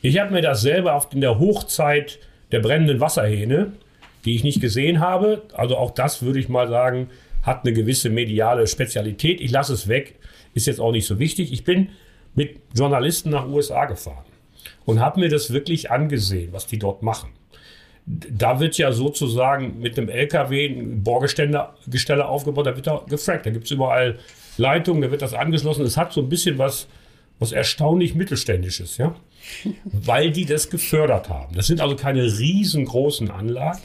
[0.00, 2.18] Ich habe mir das selber in der Hochzeit
[2.52, 3.72] der brennenden Wasserhähne,
[4.24, 7.08] die ich nicht gesehen habe, also auch das würde ich mal sagen,
[7.42, 9.40] hat eine gewisse mediale Spezialität.
[9.40, 10.18] Ich lasse es weg,
[10.54, 11.52] ist jetzt auch nicht so wichtig.
[11.52, 11.90] Ich bin
[12.34, 14.24] mit Journalisten nach USA gefahren
[14.86, 17.30] und habe mir das wirklich angesehen, was die dort machen
[18.06, 23.46] da wird ja sozusagen mit einem LKW ein Bohrgestelle aufgebaut, da wird da gefragt.
[23.46, 24.18] Da gibt es überall
[24.58, 25.84] Leitungen, da wird das angeschlossen.
[25.84, 26.86] Es hat so ein bisschen was,
[27.38, 29.14] was erstaunlich Mittelständisches, ja.
[29.84, 31.54] Weil die das gefördert haben.
[31.54, 33.80] Das sind also keine riesengroßen Anlagen.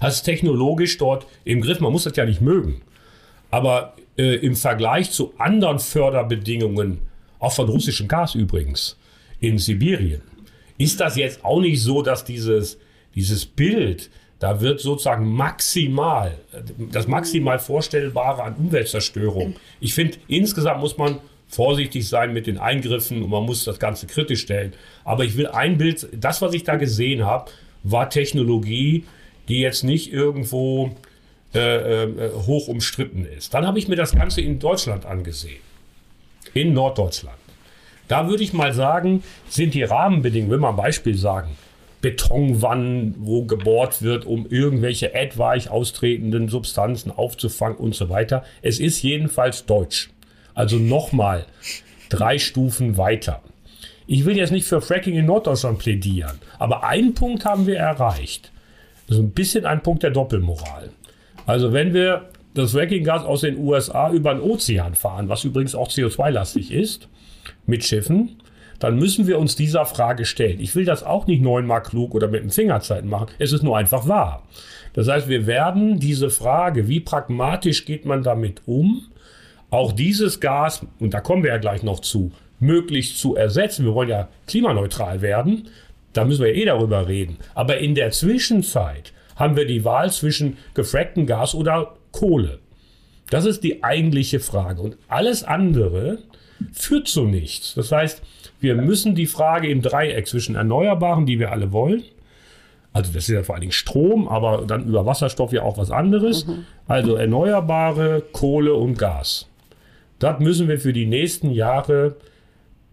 [0.00, 1.80] Das ist technologisch dort im Griff.
[1.80, 2.82] Man muss das ja nicht mögen.
[3.50, 6.98] Aber äh, im Vergleich zu anderen Förderbedingungen,
[7.38, 8.96] auch von russischem Gas übrigens,
[9.40, 10.22] in Sibirien,
[10.78, 12.78] ist das jetzt auch nicht so, dass dieses
[13.16, 16.36] dieses Bild, da wird sozusagen maximal,
[16.92, 19.56] das maximal Vorstellbare an Umweltzerstörung.
[19.80, 24.06] Ich finde, insgesamt muss man vorsichtig sein mit den Eingriffen und man muss das Ganze
[24.06, 24.72] kritisch stellen.
[25.04, 27.50] Aber ich will ein Bild, das, was ich da gesehen habe,
[27.82, 29.04] war Technologie,
[29.48, 30.90] die jetzt nicht irgendwo
[31.54, 33.54] äh, äh, hoch umstritten ist.
[33.54, 35.60] Dann habe ich mir das Ganze in Deutschland angesehen.
[36.52, 37.36] In Norddeutschland.
[38.08, 41.56] Da würde ich mal sagen, sind die Rahmenbedingungen, will man ein Beispiel sagen,
[42.02, 48.44] Betonwannen, wo gebohrt wird, um irgendwelche etwaig austretenden Substanzen aufzufangen und so weiter.
[48.62, 50.10] Es ist jedenfalls deutsch.
[50.56, 51.46] Also nochmal
[52.08, 53.42] drei Stufen weiter.
[54.08, 58.50] Ich will jetzt nicht für Fracking in Norddeutschland plädieren, aber einen Punkt haben wir erreicht.
[59.06, 60.90] Ist ein bisschen ein Punkt der Doppelmoral.
[61.46, 65.88] Also wenn wir das Fracking-Gas aus den USA über den Ozean fahren, was übrigens auch
[65.88, 67.08] CO2-lastig ist,
[67.66, 68.40] mit Schiffen,
[68.78, 70.60] dann müssen wir uns dieser Frage stellen.
[70.60, 73.28] Ich will das auch nicht neunmal klug oder mit dem Fingerzeiten machen.
[73.38, 74.42] Es ist nur einfach wahr.
[74.94, 79.06] Das heißt, wir werden diese Frage, wie pragmatisch geht man damit um,
[79.70, 83.84] auch dieses Gas, und da kommen wir ja gleich noch zu, möglichst zu ersetzen.
[83.84, 85.68] Wir wollen ja klimaneutral werden.
[86.12, 87.36] Da müssen wir eh darüber reden.
[87.54, 92.60] Aber in der Zwischenzeit haben wir die Wahl zwischen gefracktem Gas oder Kohle.
[93.28, 94.80] Das ist die eigentliche Frage.
[94.80, 96.18] Und alles andere
[96.72, 97.74] führt zu nichts.
[97.74, 98.22] Das heißt,
[98.60, 102.04] wir müssen die Frage im Dreieck zwischen Erneuerbaren, die wir alle wollen,
[102.96, 105.90] also das ist ja vor allen Dingen Strom, aber dann über Wasserstoff ja auch was
[105.90, 106.64] anderes, mhm.
[106.88, 109.46] also Erneuerbare, Kohle und Gas.
[110.18, 112.16] Das müssen wir für die nächsten Jahre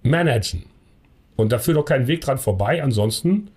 [0.01, 0.65] managen.
[1.35, 2.83] Und da führt auch kein Weg dran vorbei.
[2.83, 3.49] Ansonsten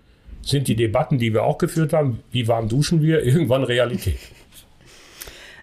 [0.42, 4.18] sind die Debatten, die wir auch geführt haben, wie warm duschen wir, irgendwann Realität.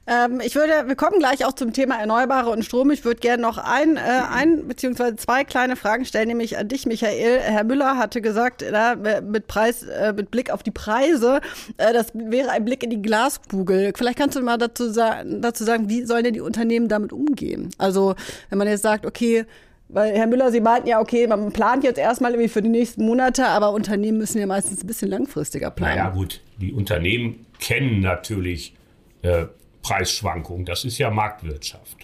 [0.05, 2.91] Ähm, ich würde, wir kommen gleich auch zum Thema Erneuerbare und Strom.
[2.91, 6.85] Ich würde gerne noch ein, äh, ein beziehungsweise zwei kleine Fragen stellen, nämlich an dich,
[6.85, 7.39] Michael.
[7.39, 11.39] Herr Müller hatte gesagt, na, mit Preis, äh, mit Blick auf die Preise,
[11.77, 13.93] äh, das wäre ein Blick in die Glaskugel.
[13.95, 17.69] Vielleicht kannst du mal dazu, sa dazu sagen, wie sollen denn die Unternehmen damit umgehen?
[17.77, 18.15] Also,
[18.49, 19.45] wenn man jetzt sagt, okay,
[19.87, 23.05] weil Herr Müller, Sie meinten ja, okay, man plant jetzt erstmal irgendwie für die nächsten
[23.05, 25.97] Monate, aber Unternehmen müssen ja meistens ein bisschen langfristiger planen.
[25.97, 28.75] Naja, gut, die Unternehmen kennen natürlich
[29.21, 29.45] äh,
[29.83, 30.65] Preisschwankungen.
[30.65, 31.97] Das ist ja Marktwirtschaft.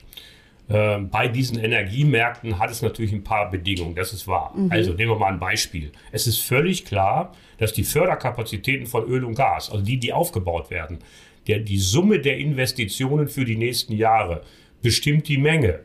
[0.67, 4.53] Äh, bei diesen Energiemärkten hat es natürlich ein paar Bedingungen, das ist wahr.
[4.55, 4.71] Mhm.
[4.71, 5.91] Also nehmen wir mal ein Beispiel.
[6.11, 10.69] Es ist völlig klar, dass die Förderkapazitäten von Öl und Gas, also die, die aufgebaut
[10.69, 10.99] werden,
[11.47, 14.43] der, die Summe der Investitionen für die nächsten Jahre
[14.83, 15.79] bestimmt die Menge.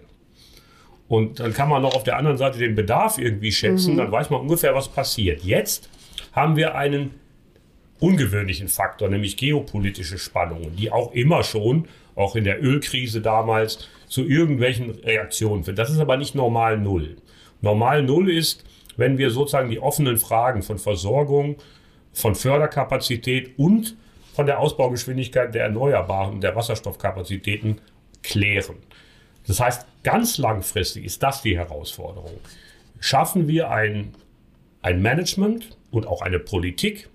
[1.08, 3.98] Und dann kann man noch auf der anderen Seite den Bedarf irgendwie schätzen, mhm.
[3.98, 5.42] dann weiß man ungefähr, was passiert.
[5.42, 5.88] Jetzt
[6.32, 7.12] haben wir einen
[8.00, 14.24] ungewöhnlichen Faktor, nämlich geopolitische Spannungen, die auch immer schon, auch in der Ölkrise damals, zu
[14.24, 15.76] irgendwelchen Reaktionen führen.
[15.76, 17.16] Das ist aber nicht normal Null.
[17.60, 18.64] Normal Null ist,
[18.96, 21.56] wenn wir sozusagen die offenen Fragen von Versorgung,
[22.12, 23.96] von Förderkapazität und
[24.34, 27.80] von der Ausbaugeschwindigkeit der Erneuerbaren, der Wasserstoffkapazitäten
[28.22, 28.76] klären.
[29.46, 32.40] Das heißt, ganz langfristig ist das die Herausforderung.
[33.00, 34.14] Schaffen wir ein,
[34.82, 37.08] ein Management und auch eine Politik,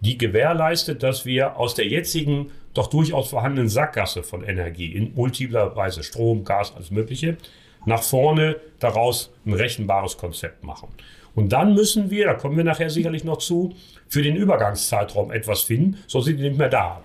[0.00, 5.74] die gewährleistet, dass wir aus der jetzigen doch durchaus vorhandenen Sackgasse von Energie in multipler
[5.76, 7.36] Weise Strom, Gas, alles Mögliche,
[7.84, 10.88] nach vorne daraus ein rechenbares Konzept machen.
[11.34, 13.74] Und dann müssen wir, da kommen wir nachher sicherlich noch zu,
[14.08, 17.02] für den Übergangszeitraum etwas finden, sonst sind die nicht mehr da.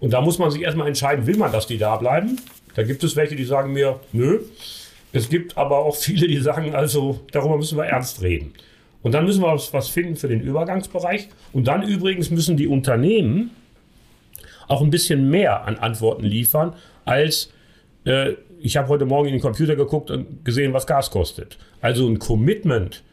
[0.00, 2.40] Und da muss man sich erstmal entscheiden, will man, dass die da bleiben?
[2.74, 4.40] Da gibt es welche, die sagen mir, nö.
[5.12, 8.52] Es gibt aber auch viele, die sagen, also darüber müssen wir ernst reden.
[9.04, 11.28] Und dann müssen wir was finden für den Übergangsbereich.
[11.52, 13.50] Und dann übrigens müssen die Unternehmen
[14.66, 16.72] auch ein bisschen mehr an Antworten liefern,
[17.04, 17.52] als
[18.06, 21.58] äh, ich habe heute Morgen in den Computer geguckt und gesehen, was Gas kostet.
[21.82, 23.04] Also ein Commitment,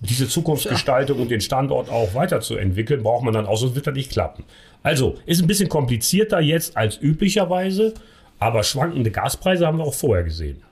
[0.00, 1.22] diese Zukunftsgestaltung ja.
[1.22, 4.44] und den Standort auch weiterzuentwickeln, braucht man dann auch, sonst wird das nicht klappen.
[4.82, 7.94] Also ist ein bisschen komplizierter jetzt als üblicherweise,
[8.38, 10.62] aber schwankende Gaspreise haben wir auch vorher gesehen.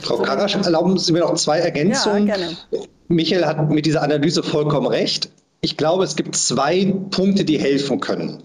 [0.00, 2.26] Frau Karasch, erlauben Sie mir noch zwei Ergänzungen.
[2.26, 2.56] Ja, gerne.
[3.08, 5.30] Michael hat mit dieser Analyse vollkommen recht.
[5.60, 8.42] Ich glaube, es gibt zwei Punkte, die helfen können.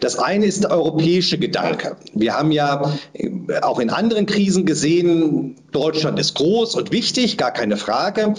[0.00, 1.96] Das eine ist der europäische Gedanke.
[2.14, 7.50] Wir haben ja äh, auch in anderen Krisen gesehen, Deutschland ist groß und wichtig, gar
[7.50, 8.32] keine Frage.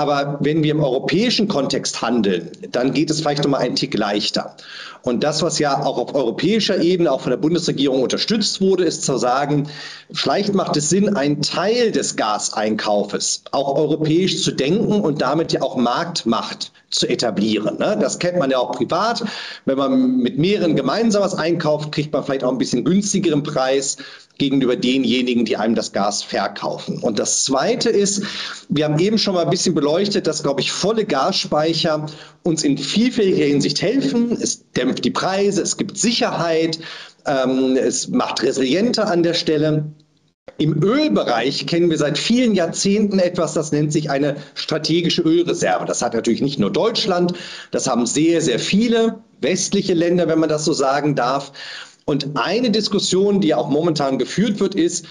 [0.00, 3.92] Aber wenn wir im europäischen Kontext handeln, dann geht es vielleicht noch mal einen Tick
[3.92, 4.56] leichter.
[5.02, 9.04] Und das, was ja auch auf europäischer Ebene, auch von der Bundesregierung unterstützt wurde, ist
[9.04, 9.68] zu sagen,
[10.10, 15.60] vielleicht macht es Sinn, einen Teil des Gaseinkaufes auch europäisch zu denken und damit ja
[15.60, 17.76] auch Marktmacht zu etablieren.
[17.76, 17.98] Ne?
[18.00, 19.22] Das kennt man ja auch privat.
[19.66, 23.98] Wenn man mit mehreren gemeinsam was einkauft, kriegt man vielleicht auch ein bisschen günstigeren Preis
[24.40, 26.98] gegenüber denjenigen, die einem das Gas verkaufen.
[26.98, 28.22] Und das Zweite ist,
[28.68, 32.06] wir haben eben schon mal ein bisschen beleuchtet, dass, glaube ich, volle Gasspeicher
[32.42, 34.32] uns in vielfältiger Hinsicht helfen.
[34.32, 36.80] Es dämpft die Preise, es gibt Sicherheit,
[37.26, 39.92] ähm, es macht resilienter an der Stelle.
[40.56, 45.84] Im Ölbereich kennen wir seit vielen Jahrzehnten etwas, das nennt sich eine strategische Ölreserve.
[45.84, 47.34] Das hat natürlich nicht nur Deutschland,
[47.70, 51.52] das haben sehr, sehr viele westliche Länder, wenn man das so sagen darf.
[52.10, 55.06] Und eine Diskussion, die auch momentan geführt wird, ist,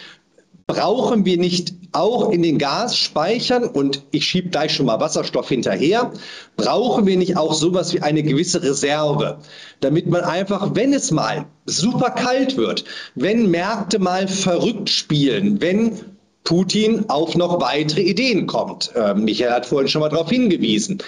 [0.68, 6.12] brauchen wir nicht auch in den Gasspeichern, und ich schiebe gleich schon mal Wasserstoff hinterher,
[6.58, 9.38] brauchen wir nicht auch sowas wie eine gewisse Reserve,
[9.80, 12.84] damit man einfach, wenn es mal super kalt wird,
[13.16, 16.02] wenn Märkte mal verrückt spielen, wenn
[16.44, 18.92] Putin auf noch weitere Ideen kommt.
[18.96, 21.04] Äh, Michael hat vorhin schon mal darauf hingewiesen.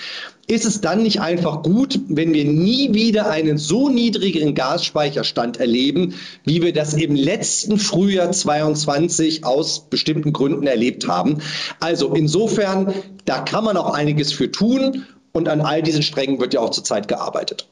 [0.48, 6.16] Ist es dann nicht einfach gut, wenn wir nie wieder einen so niedrigeren Gasspeicherstand erleben,
[6.44, 11.38] wie wir das im letzten Frühjahr 22 aus bestimmten Gründen erlebt haben?
[11.80, 12.94] Also insofern,
[13.26, 16.72] da kann man auch einiges für tun und an all diesen Strängen wird ja auch
[16.72, 17.71] zurzeit gearbeitet.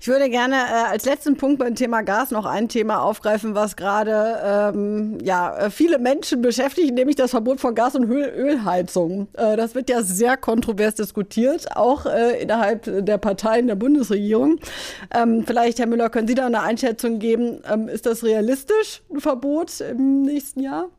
[0.00, 3.76] Ich würde gerne äh, als letzten Punkt beim Thema Gas noch ein Thema aufgreifen, was
[3.76, 9.28] gerade ähm, ja, äh, viele Menschen beschäftigt, nämlich das Verbot von Gas- und Öl Ölheizung.
[9.34, 14.58] Äh, das wird ja sehr kontrovers diskutiert, auch äh, innerhalb der Parteien der Bundesregierung.
[15.14, 17.60] Ähm, vielleicht, Herr Müller, können Sie da eine Einschätzung geben?
[17.70, 20.90] Ähm, ist das realistisch, ein Verbot im nächsten Jahr?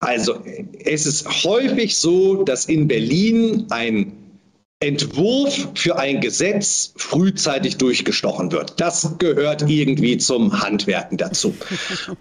[0.00, 0.40] Also
[0.84, 4.23] es ist häufig so, dass in Berlin ein
[4.84, 8.80] Entwurf für ein Gesetz frühzeitig durchgestochen wird.
[8.80, 11.54] Das gehört irgendwie zum Handwerken dazu.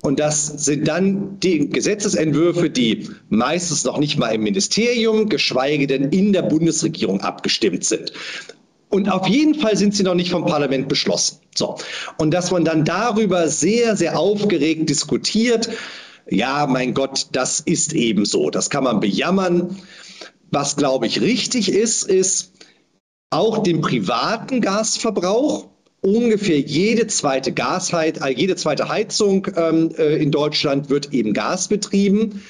[0.02, 6.10] Und das sind dann die Gesetzesentwürfe, die meistens noch nicht mal im Ministerium, geschweige denn
[6.10, 8.14] in der Bundesregierung abgestimmt sind.
[8.90, 11.40] Und auf jeden Fall sind sie noch nicht vom Parlament beschlossen.
[11.56, 11.78] So.
[12.18, 15.70] Und dass man dann darüber sehr, sehr aufgeregt diskutiert,
[16.30, 18.50] ja, mein Gott, das ist eben so.
[18.50, 19.78] Das kann man bejammern.
[20.52, 22.53] Was, glaube ich, richtig ist, ist
[23.34, 25.68] auch den privaten Gasverbrauch.
[26.02, 32.44] Ungefähr jede zweite Gasheit, äh, jede zweite Heizung ähm, äh, in Deutschland wird eben gasbetrieben.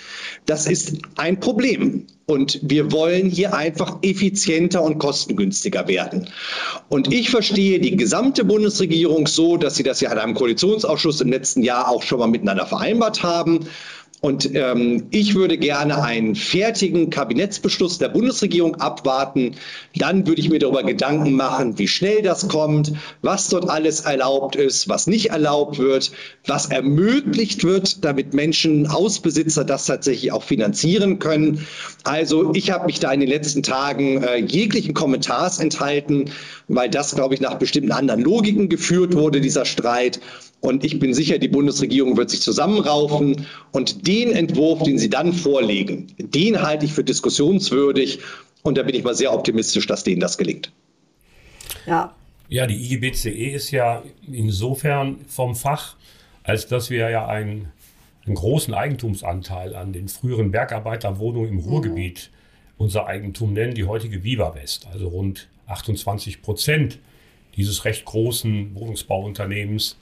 [0.48, 2.08] Das ist ein Problem.
[2.26, 6.30] Und wir wollen hier einfach effizienter und kostengünstiger werden.
[6.90, 11.30] Und ich verstehe die gesamte Bundesregierung so, dass sie das ja in einem Koalitionsausschuss im
[11.30, 13.68] letzten Jahr auch schon mal miteinander vereinbart haben.
[14.24, 19.56] Und ähm, ich würde gerne einen fertigen Kabinettsbeschluss der Bundesregierung abwarten.
[19.98, 24.56] Dann würde ich mir darüber Gedanken machen, wie schnell das kommt, was dort alles erlaubt
[24.56, 26.14] ist, was nicht erlaubt wird,
[26.46, 31.68] was ermöglicht wird, damit Menschen, Hausbesitzer das tatsächlich auch finanzieren können.
[32.06, 36.32] Also ich habe mich da in den letzten Tagen äh, jeglichen Kommentars enthalten,
[36.70, 40.22] weil das, glaube ich, nach bestimmten anderen Logiken geführt wurde, dieser Streit.
[40.64, 45.34] Und ich bin sicher, die Bundesregierung wird sich zusammenraufen und den Entwurf, den sie dann
[45.34, 48.20] vorlegen, den halte ich für diskussionswürdig.
[48.62, 50.72] Und da bin ich mal sehr optimistisch, dass denen das gelingt.
[51.86, 52.16] Ja.
[52.48, 55.98] Ja, die IGBCE ist ja insofern vom Fach,
[56.44, 57.74] als dass wir ja einen,
[58.26, 62.74] einen großen Eigentumsanteil an den früheren Bergarbeiterwohnungen im Ruhrgebiet mhm.
[62.86, 67.00] unser Eigentum nennen, die heutige Viva West, also rund 28 Prozent
[67.58, 69.98] dieses recht großen Wohnungsbauunternehmens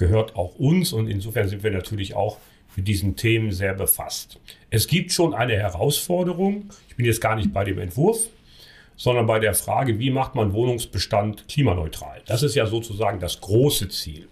[0.00, 2.38] gehört auch uns und insofern sind wir natürlich auch
[2.74, 4.40] mit diesen Themen sehr befasst.
[4.70, 8.28] Es gibt schon eine Herausforderung, ich bin jetzt gar nicht bei dem Entwurf,
[8.96, 12.22] sondern bei der Frage, wie macht man Wohnungsbestand klimaneutral?
[12.26, 14.28] Das ist ja sozusagen das große Ziel.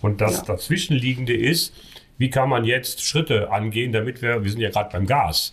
[0.00, 0.44] Und das ja.
[0.44, 1.74] dazwischenliegende ist,
[2.18, 5.52] wie kann man jetzt Schritte angehen, damit wir, wir sind ja gerade beim Gas,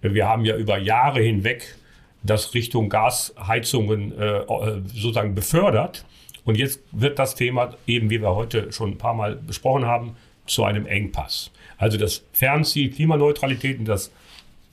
[0.00, 1.76] wir haben ja über Jahre hinweg
[2.22, 6.04] das Richtung Gasheizungen äh, äh sozusagen befördert.
[6.48, 10.16] Und jetzt wird das Thema, eben wie wir heute schon ein paar Mal besprochen haben,
[10.46, 11.50] zu einem Engpass.
[11.76, 14.10] Also das Fernziel Klimaneutralität und das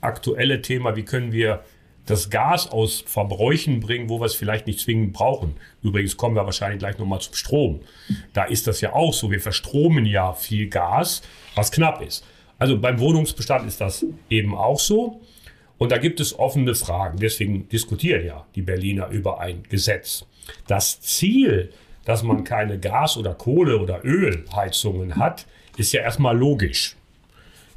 [0.00, 1.62] aktuelle Thema, wie können wir
[2.06, 5.56] das Gas aus Verbräuchen bringen, wo wir es vielleicht nicht zwingend brauchen.
[5.82, 7.80] Übrigens kommen wir wahrscheinlich gleich nochmal zum Strom.
[8.32, 9.30] Da ist das ja auch so.
[9.30, 11.20] Wir verstromen ja viel Gas,
[11.56, 12.24] was knapp ist.
[12.58, 15.20] Also beim Wohnungsbestand ist das eben auch so.
[15.76, 17.18] Und da gibt es offene Fragen.
[17.18, 20.24] Deswegen diskutieren ja die Berliner über ein Gesetz.
[20.66, 21.72] Das Ziel,
[22.04, 26.96] dass man keine Gas- oder Kohle- oder Ölheizungen hat, ist ja erstmal logisch.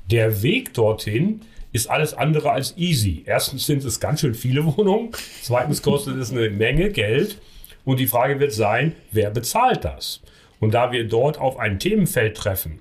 [0.09, 3.23] Der Weg dorthin ist alles andere als easy.
[3.25, 7.39] Erstens sind es ganz schön viele Wohnungen, zweitens kostet es eine Menge Geld
[7.85, 10.21] und die Frage wird sein, wer bezahlt das?
[10.59, 12.79] Und da wir dort auf ein Themenfeld treffen,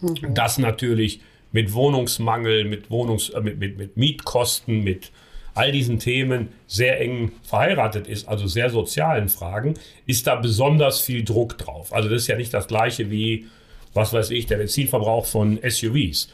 [0.00, 0.34] mhm.
[0.34, 1.20] das natürlich
[1.52, 5.12] mit Wohnungsmangel, mit, Wohnungs-, äh, mit, mit, mit Mietkosten, mit
[5.54, 9.74] all diesen Themen sehr eng verheiratet ist, also sehr sozialen Fragen,
[10.06, 11.92] ist da besonders viel Druck drauf.
[11.92, 13.46] Also das ist ja nicht das gleiche wie,
[13.94, 16.28] was weiß ich, der Benzinverbrauch von SUVs.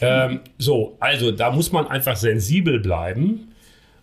[0.00, 3.52] Ähm, so, also da muss man einfach sensibel bleiben.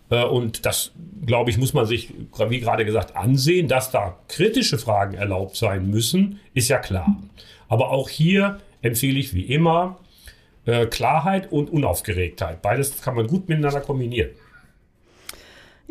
[0.10, 0.92] Äh, und das,
[1.26, 2.14] glaube ich, muss man sich,
[2.48, 3.68] wie gerade gesagt, ansehen.
[3.68, 7.18] Dass da kritische Fragen erlaubt sein müssen, ist ja klar.
[7.68, 10.00] Aber auch hier empfehle ich wie immer
[10.66, 12.62] äh, Klarheit und Unaufgeregtheit.
[12.62, 14.32] Beides kann man gut miteinander kombinieren.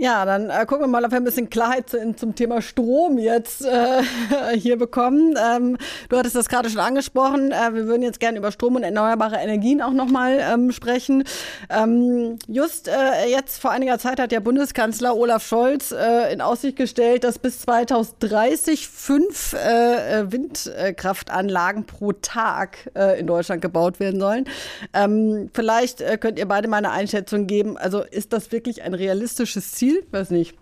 [0.01, 3.19] Ja, dann äh, gucken wir mal, ob wir ein bisschen Klarheit zu, zum Thema Strom
[3.19, 4.03] jetzt äh,
[4.55, 5.37] hier bekommen.
[5.39, 5.77] Ähm,
[6.09, 7.53] du hattest das gerade schon angesprochen.
[7.53, 11.25] Äh, wir würden jetzt gerne über Strom und erneuerbare Energien auch nochmal ähm, sprechen.
[11.69, 16.77] Ähm, just äh, jetzt vor einiger Zeit hat der Bundeskanzler Olaf Scholz äh, in Aussicht
[16.79, 24.47] gestellt, dass bis 2030 fünf äh, Windkraftanlagen pro Tag in Deutschland gebaut werden sollen.
[24.95, 27.77] Ähm, vielleicht könnt ihr beide mal eine Einschätzung geben.
[27.77, 29.90] Also ist das wirklich ein realistisches Ziel?
[29.91, 30.05] Ziel?
[30.11, 30.55] Weiß nicht.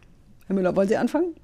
[0.47, 1.35] Herr Müller, wollen Sie anfangen?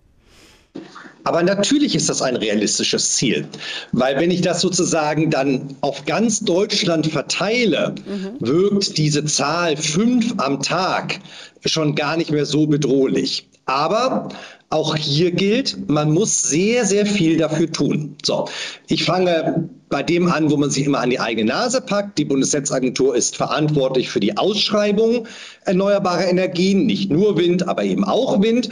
[1.23, 3.47] Aber natürlich ist das ein realistisches Ziel,
[3.93, 8.37] weil wenn ich das sozusagen dann auf ganz Deutschland verteile, mhm.
[8.41, 11.21] wirkt diese Zahl fünf am Tag
[11.65, 13.49] schon gar nicht mehr so bedrohlich.
[13.67, 14.29] Aber
[14.69, 18.17] auch hier gilt, man muss sehr, sehr viel dafür tun.
[18.23, 18.49] So,
[18.89, 22.19] ich fange bei dem an, wo man sich immer an die eigene Nase packt.
[22.19, 25.29] Die Bundesnetzagentur ist verantwortlich für die Ausschreibung
[25.65, 28.71] erneuerbarer Energien, nicht nur Wind, aber eben auch Wind.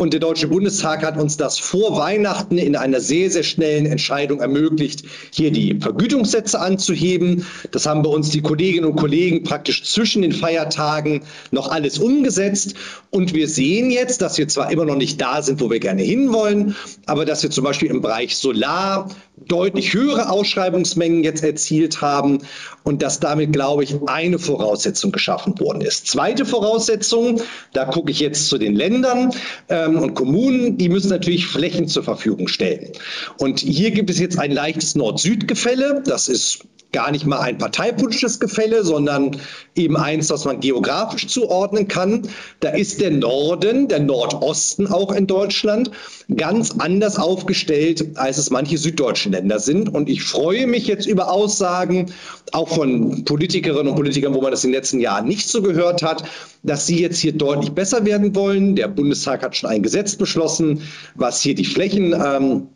[0.00, 4.40] Und der Deutsche Bundestag hat uns das vor Weihnachten in einer sehr, sehr schnellen Entscheidung
[4.40, 7.44] ermöglicht, hier die Vergütungssätze anzuheben.
[7.70, 12.76] Das haben bei uns die Kolleginnen und Kollegen praktisch zwischen den Feiertagen noch alles umgesetzt.
[13.10, 16.02] Und wir sehen jetzt, dass wir zwar immer noch nicht da sind, wo wir gerne
[16.02, 19.10] hinwollen, aber dass wir zum Beispiel im Bereich Solar
[19.46, 22.38] deutlich höhere Ausschreibungsmengen jetzt erzielt haben
[22.82, 26.06] und dass damit, glaube ich, eine Voraussetzung geschaffen worden ist.
[26.06, 27.40] Zweite Voraussetzung,
[27.72, 29.32] da gucke ich jetzt zu den Ländern
[29.68, 32.92] ähm, und Kommunen, die müssen natürlich Flächen zur Verfügung stellen.
[33.38, 36.02] Und hier gibt es jetzt ein leichtes Nord-Süd-Gefälle.
[36.04, 39.36] Das ist gar nicht mal ein parteipolitisches Gefälle, sondern
[39.74, 42.28] eben eins, das man geografisch zuordnen kann.
[42.60, 45.90] Da ist der Norden, der Nordosten auch in Deutschland,
[46.34, 49.88] ganz anders aufgestellt, als es manche süddeutschen Länder sind.
[49.88, 52.12] Und ich freue mich jetzt über Aussagen,
[52.52, 56.02] auch von Politikerinnen und Politikern, wo man das in den letzten Jahren nicht so gehört
[56.02, 56.24] hat,
[56.62, 58.76] dass sie jetzt hier deutlich besser werden wollen.
[58.76, 60.82] Der Bundestag hat schon ein Gesetz beschlossen,
[61.14, 62.68] was hier die Flächen ähm,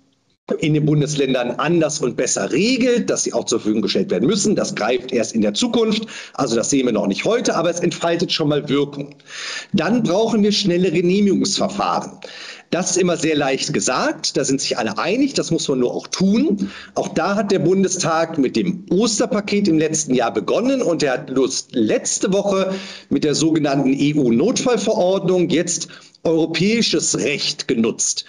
[0.59, 4.55] in den Bundesländern anders und besser regelt, dass sie auch zur Verfügung gestellt werden müssen.
[4.55, 6.07] Das greift erst in der Zukunft.
[6.34, 9.14] Also das sehen wir noch nicht heute, aber es entfaltet schon mal Wirkung.
[9.72, 12.18] Dann brauchen wir schnelle Genehmigungsverfahren.
[12.68, 14.36] Das ist immer sehr leicht gesagt.
[14.36, 15.32] Da sind sich alle einig.
[15.32, 16.70] Das muss man nur auch tun.
[16.95, 21.32] Auch da hat der Bundestag mit dem Osterpaket im letzten Jahr begonnen und er hat
[21.70, 22.74] letzte Woche
[23.09, 25.88] mit der sogenannten EU-Notfallverordnung jetzt
[26.22, 28.26] europäisches Recht genutzt.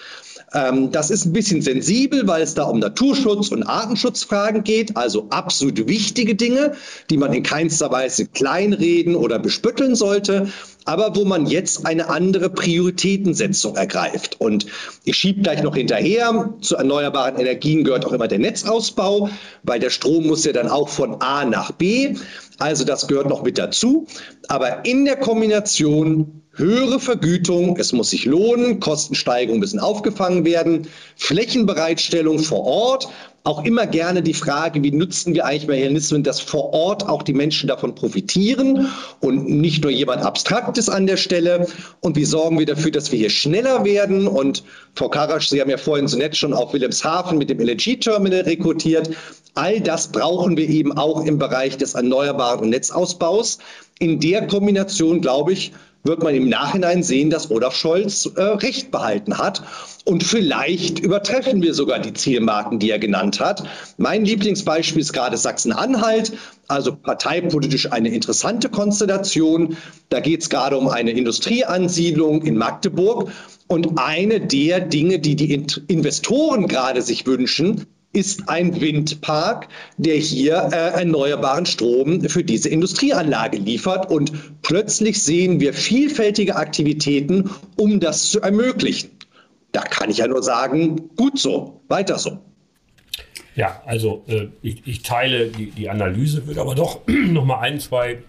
[0.55, 5.27] Ähm, das ist ein bisschen sensibel, weil es da um Naturschutz und Artenschutzfragen geht, also
[5.29, 6.73] absolut wichtige Dinge,
[7.09, 10.47] die man in keinster Weise kleinreden oder bespütteln sollte
[10.85, 14.39] aber wo man jetzt eine andere Prioritätensetzung ergreift.
[14.39, 14.67] Und
[15.03, 19.29] ich schiebe gleich noch hinterher, zu erneuerbaren Energien gehört auch immer der Netzausbau,
[19.63, 22.15] weil der Strom muss ja dann auch von A nach B.
[22.59, 24.05] Also das gehört noch mit dazu.
[24.47, 32.39] Aber in der Kombination höhere Vergütung, es muss sich lohnen, Kostensteigerungen müssen aufgefangen werden, Flächenbereitstellung
[32.39, 33.09] vor Ort,
[33.45, 37.33] auch immer gerne die Frage, wie nutzen wir eigentlich Mechanismen, dass vor Ort auch die
[37.33, 38.87] Menschen davon profitieren
[39.19, 41.67] und nicht nur jemand Abstraktes an der Stelle.
[41.99, 44.25] Und wie sorgen wir dafür, dass wir hier schneller werden?
[44.25, 44.63] Und
[44.95, 49.11] Frau Karasch, Sie haben ja vorhin so nett schon auf Wilhelmshaven mit dem LNG-Terminal rekrutiert.
[49.53, 53.59] All das brauchen wir eben auch im Bereich des erneuerbaren Netzausbaus.
[53.99, 55.71] In der Kombination, glaube ich,
[56.05, 59.63] wird man im Nachhinein sehen, dass Olaf Scholz äh, Recht behalten hat.
[60.05, 63.63] Und vielleicht übertreffen wir sogar die Zielmarken, die er genannt hat.
[63.97, 66.33] Mein Lieblingsbeispiel ist gerade Sachsen-Anhalt,
[66.67, 69.77] also parteipolitisch eine interessante Konstellation.
[70.09, 73.31] Da geht es gerade um eine Industrieansiedlung in Magdeburg.
[73.67, 80.69] Und eine der Dinge, die die Investoren gerade sich wünschen, ist ein Windpark, der hier
[80.71, 84.09] äh, erneuerbaren Strom für diese Industrieanlage liefert.
[84.09, 89.11] Und plötzlich sehen wir vielfältige Aktivitäten, um das zu ermöglichen.
[89.71, 92.39] Da kann ich ja nur sagen, gut so, weiter so.
[93.55, 97.79] Ja, also äh, ich, ich, teile die, die, Analyse, würde aber doch noch mal ein,
[97.79, 98.19] zwei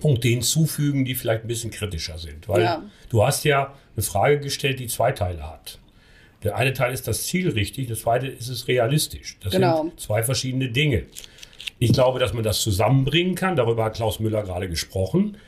[0.00, 2.48] Punkte hinzufügen, die vielleicht ein bisschen kritischer sind.
[2.48, 2.82] Weil ja.
[3.10, 5.78] du hast ja eine Frage gestellt, die zwei Teile hat.
[6.44, 9.38] Der eine Teil ist das Ziel richtig, das zweite ist es realistisch.
[9.42, 9.82] Das genau.
[9.82, 11.04] sind zwei verschiedene Dinge.
[11.78, 13.56] Ich glaube, dass man das zusammenbringen kann.
[13.56, 15.38] Darüber hat Klaus Müller gerade gesprochen.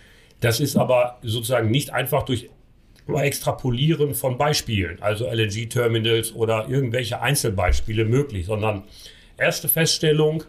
[0.40, 2.49] Das ist aber sozusagen nicht einfach durch
[3.09, 8.82] Extrapolieren von Beispielen, also LNG-Terminals oder irgendwelche Einzelbeispiele möglich, sondern
[9.36, 10.42] erste Feststellung,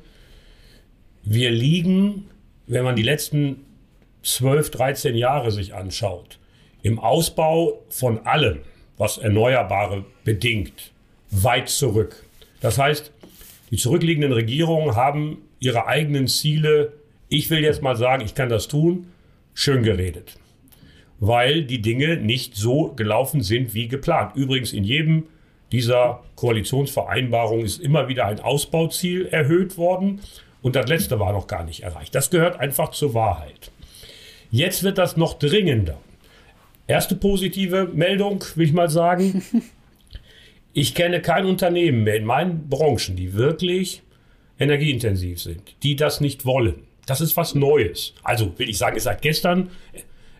[1.23, 2.29] wir liegen,
[2.65, 3.65] wenn man die letzten
[4.23, 6.39] 12, 13 Jahre sich anschaut,
[6.81, 8.61] im Ausbau von allem,
[8.97, 10.91] was Erneuerbare bedingt,
[11.31, 12.25] weit zurück.
[12.59, 13.13] Das heißt,
[13.71, 16.91] die zurückliegenden Regierungen haben ihre eigenen Ziele,
[17.29, 19.07] ich will jetzt mal sagen, ich kann das tun,
[19.53, 20.37] schön geredet.
[21.19, 24.35] weil die Dinge nicht so gelaufen sind wie geplant.
[24.35, 25.23] Übrigens in jedem
[25.71, 30.19] dieser Koalitionsvereinbarungen ist immer wieder ein Ausbauziel erhöht worden
[30.61, 32.13] und das letzte war noch gar nicht erreicht.
[32.13, 33.71] Das gehört einfach zur Wahrheit.
[34.51, 35.97] Jetzt wird das noch dringender.
[36.85, 39.41] Erste positive Meldung, will ich mal sagen.
[40.73, 44.03] Ich kenne kein Unternehmen mehr in meinen Branchen, die wirklich
[44.59, 46.83] energieintensiv sind, die das nicht wollen.
[47.05, 48.13] Das ist was Neues.
[48.23, 49.69] Also will ich sagen, ist seit gestern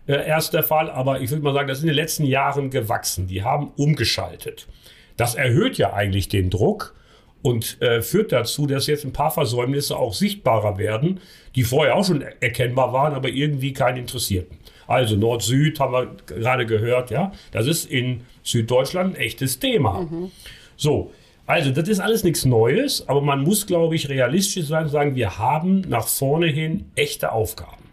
[0.06, 2.70] äh, erst der Fall, aber ich würde mal sagen, das ist in den letzten Jahren
[2.70, 3.28] gewachsen.
[3.28, 4.68] Die haben umgeschaltet.
[5.16, 6.96] Das erhöht ja eigentlich den Druck
[7.42, 11.20] und äh, führt dazu, dass jetzt ein paar Versäumnisse auch sichtbarer werden,
[11.56, 14.58] die vorher auch schon erkennbar waren, aber irgendwie keinen interessierten.
[14.88, 17.32] Also Nord-Süd haben wir gerade gehört, ja.
[17.52, 20.02] Das ist in Süddeutschland ein echtes Thema.
[20.02, 20.32] Mhm.
[20.78, 21.12] So,
[21.46, 25.16] also das ist alles nichts Neues, aber man muss, glaube ich, realistisch sein und sagen,
[25.16, 27.84] wir haben nach vorne hin echte Aufgaben.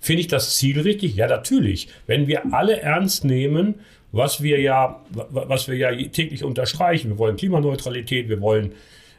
[0.00, 1.16] Finde ich das Ziel richtig?
[1.16, 1.88] Ja, natürlich.
[2.06, 3.76] Wenn wir alle ernst nehmen,
[4.12, 8.72] was wir ja, was wir ja täglich unterstreichen, wir wollen Klimaneutralität, wir wollen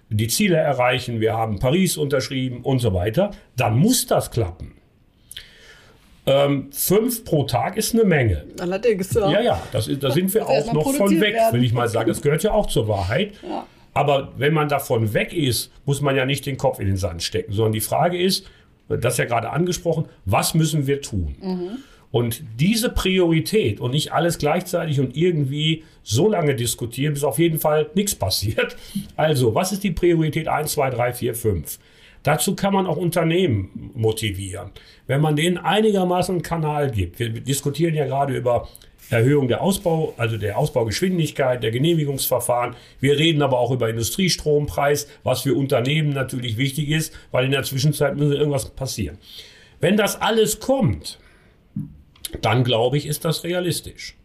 [0.09, 4.76] die Ziele erreichen, wir haben Paris unterschrieben und so weiter, dann muss das klappen.
[6.27, 8.45] Ähm, fünf pro Tag ist eine Menge.
[8.59, 9.31] Allerdings, ja.
[9.31, 11.53] Ja, ja, das da sind wir auch noch von weg, werden.
[11.53, 12.09] will ich mal sagen.
[12.09, 13.33] Das gehört ja auch zur Wahrheit.
[13.41, 13.65] Ja.
[13.93, 17.23] Aber wenn man davon weg ist, muss man ja nicht den Kopf in den Sand
[17.23, 18.45] stecken, sondern die Frage ist,
[18.89, 21.35] das ja gerade angesprochen, was müssen wir tun?
[21.41, 21.69] Mhm.
[22.11, 27.59] Und diese Priorität und nicht alles gleichzeitig und irgendwie so lange diskutieren, bis auf jeden
[27.59, 28.77] Fall nichts passiert.
[29.15, 31.79] Also, was ist die Priorität 1, 2, 3, 4, 5?
[32.27, 34.71] Dazu kann man auch Unternehmen motivieren.
[35.05, 37.19] Wenn man denen einigermaßen einen Kanal gibt.
[37.19, 38.67] Wir diskutieren ja gerade über
[39.09, 42.75] Erhöhung der Ausbau, also der Ausbaugeschwindigkeit, der Genehmigungsverfahren.
[42.99, 47.63] Wir reden aber auch über Industriestrompreis, was für Unternehmen natürlich wichtig ist, weil in der
[47.63, 49.17] Zwischenzeit muss irgendwas passieren.
[49.79, 51.19] Wenn das alles kommt,
[52.41, 54.17] dann glaube ich, ist das realistisch.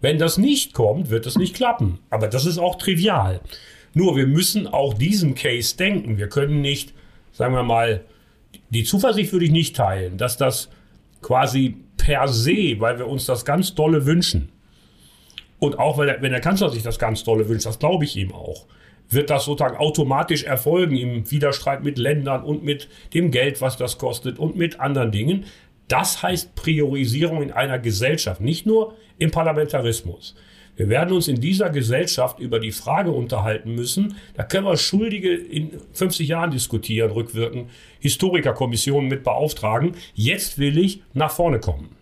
[0.00, 1.98] Wenn das nicht kommt, wird es nicht klappen.
[2.08, 3.40] Aber das ist auch trivial.
[3.94, 6.18] Nur wir müssen auch diesen Case denken.
[6.18, 6.94] Wir können nicht
[7.36, 8.04] sagen wir mal,
[8.70, 10.70] die Zuversicht würde ich nicht teilen, dass das
[11.20, 14.52] quasi per se, weil wir uns das ganz dolle wünschen,
[15.58, 18.16] und auch wenn der, wenn der Kanzler sich das ganz dolle wünscht, das glaube ich
[18.16, 18.66] ihm auch,
[19.08, 23.98] wird das sozusagen automatisch erfolgen im Widerstreit mit Ländern und mit dem Geld, was das
[23.98, 25.44] kostet und mit anderen Dingen.
[25.88, 30.34] Das heißt Priorisierung in einer Gesellschaft, nicht nur im Parlamentarismus.
[30.76, 35.34] Wir werden uns in dieser Gesellschaft über die Frage unterhalten müssen, da können wir Schuldige
[35.34, 37.70] in 50 Jahren diskutieren, rückwirken,
[38.00, 39.92] Historikerkommissionen mit beauftragen.
[40.14, 41.96] Jetzt will ich nach vorne kommen.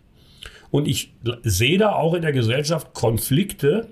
[0.70, 1.12] Und ich
[1.44, 3.90] sehe da auch in der Gesellschaft Konflikte,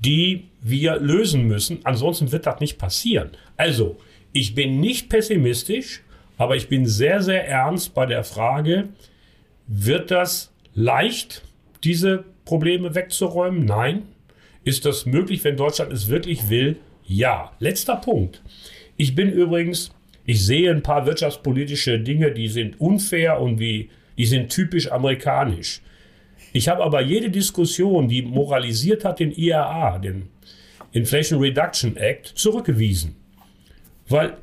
[0.00, 1.78] die wir lösen müssen.
[1.84, 3.30] Ansonsten wird das nicht passieren.
[3.56, 3.98] Also,
[4.32, 6.02] ich bin nicht pessimistisch,
[6.38, 8.88] aber ich bin sehr, sehr ernst bei der Frage,
[9.68, 11.42] wird das leicht,
[11.84, 13.64] diese Probleme wegzuräumen?
[13.64, 14.02] Nein.
[14.64, 16.76] Ist das möglich, wenn Deutschland es wirklich will?
[17.04, 17.52] Ja.
[17.58, 18.42] Letzter Punkt.
[18.96, 19.92] Ich bin übrigens,
[20.24, 25.80] ich sehe ein paar wirtschaftspolitische Dinge, die sind unfair und wie, die sind typisch amerikanisch.
[26.52, 30.28] Ich habe aber jede Diskussion, die moralisiert hat, den IRA, den
[30.92, 33.16] Inflation Reduction Act, zurückgewiesen.
[34.08, 34.36] Weil,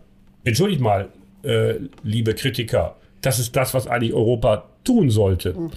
[0.44, 1.10] entschuldigt mal,
[1.44, 5.54] äh, liebe Kritiker, das ist das, was eigentlich Europa tun sollte.
[5.54, 5.72] Mhm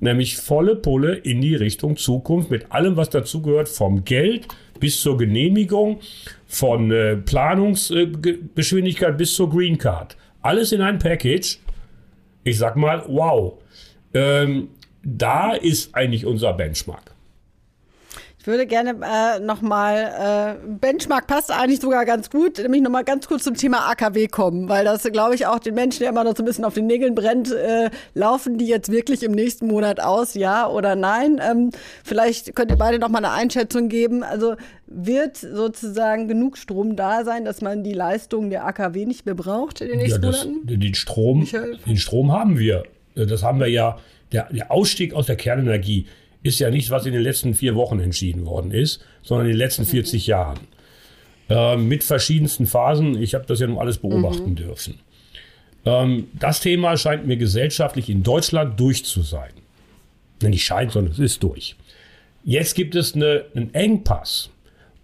[0.00, 4.48] nämlich volle Pulle in die Richtung Zukunft mit allem, was dazugehört, vom Geld
[4.80, 6.00] bis zur Genehmigung,
[6.46, 10.16] von äh, Planungsgeschwindigkeit äh, bis zur Green Card.
[10.40, 11.58] Alles in ein Package.
[12.44, 13.54] Ich sag mal, wow.
[14.14, 14.68] Ähm,
[15.02, 17.14] da ist eigentlich unser Benchmark
[18.46, 23.44] würde gerne äh, nochmal, äh, Benchmark passt eigentlich sogar ganz gut, nämlich nochmal ganz kurz
[23.44, 26.42] zum Thema AKW kommen, weil das, glaube ich, auch den Menschen, der immer noch so
[26.42, 30.34] ein bisschen auf den Nägeln brennt, äh, laufen die jetzt wirklich im nächsten Monat aus,
[30.34, 31.40] ja oder nein?
[31.42, 31.70] Ähm,
[32.04, 34.22] vielleicht könnt ihr beide nochmal eine Einschätzung geben.
[34.22, 34.54] Also
[34.86, 39.80] wird sozusagen genug Strom da sein, dass man die Leistung der AKW nicht mehr braucht
[39.80, 40.66] in den nächsten ja, das, Monaten?
[40.66, 41.46] Den Strom,
[41.86, 42.84] den Strom haben wir.
[43.14, 43.98] Das haben wir ja.
[44.30, 46.06] Der, der Ausstieg aus der Kernenergie
[46.42, 49.58] ist ja nicht, was in den letzten vier Wochen entschieden worden ist, sondern in den
[49.58, 50.30] letzten 40 mhm.
[50.30, 50.58] Jahren.
[51.48, 53.20] Äh, mit verschiedensten Phasen.
[53.20, 54.56] Ich habe das ja nun alles beobachten mhm.
[54.56, 55.00] dürfen.
[55.84, 59.50] Ähm, das Thema scheint mir gesellschaftlich in Deutschland durch zu sein.
[60.42, 61.74] Nicht scheint, sondern es ist durch.
[62.44, 64.50] Jetzt gibt es eine, einen Engpass.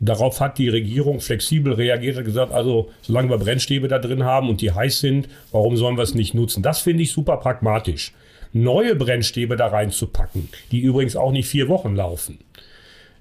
[0.01, 4.49] Darauf hat die Regierung flexibel reagiert und gesagt, also solange wir Brennstäbe da drin haben
[4.49, 6.63] und die heiß sind, warum sollen wir es nicht nutzen?
[6.63, 8.13] Das finde ich super pragmatisch
[8.55, 12.39] neue Brennstäbe da reinzupacken, die übrigens auch nicht vier Wochen laufen.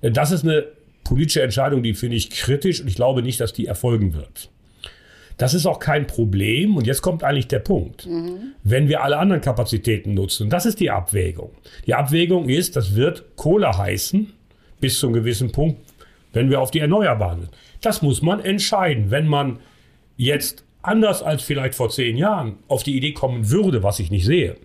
[0.02, 0.66] Das ist eine
[1.04, 4.50] politische Entscheidung, die finde ich kritisch und ich glaube nicht, dass die erfolgen wird.
[5.38, 6.78] Das ist auch kein Problem.
[6.78, 8.06] Und jetzt kommt eigentlich der Punkt.
[8.06, 8.54] Mhm.
[8.64, 11.52] Wenn wir alle anderen Kapazitäten nutzen, das ist die Abwägung.
[11.88, 14.32] Die Abwägung ist, das wird Kohle heißen,
[14.80, 15.80] bis zu einem gewissen Punkt,
[16.34, 17.52] wenn wir auf die Erneuerbaren sind.
[17.82, 19.10] Das muss man entscheiden.
[19.10, 19.60] Wenn man
[20.18, 24.26] jetzt anders als vielleicht vor zehn Jahren auf die Idee kommen würde, was ich nicht
[24.26, 24.56] sehe,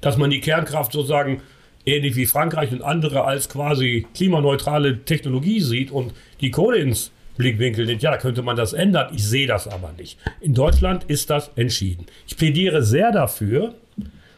[0.00, 1.42] dass man die Kernkraft sozusagen
[1.84, 7.86] ähnlich wie Frankreich und andere als quasi klimaneutrale Technologie sieht und die Kohle ins Blickwinkel
[7.86, 9.12] nimmt, ja, da könnte man das ändern.
[9.14, 10.18] Ich sehe das aber nicht.
[10.40, 12.06] In Deutschland ist das entschieden.
[12.26, 13.74] Ich plädiere sehr dafür,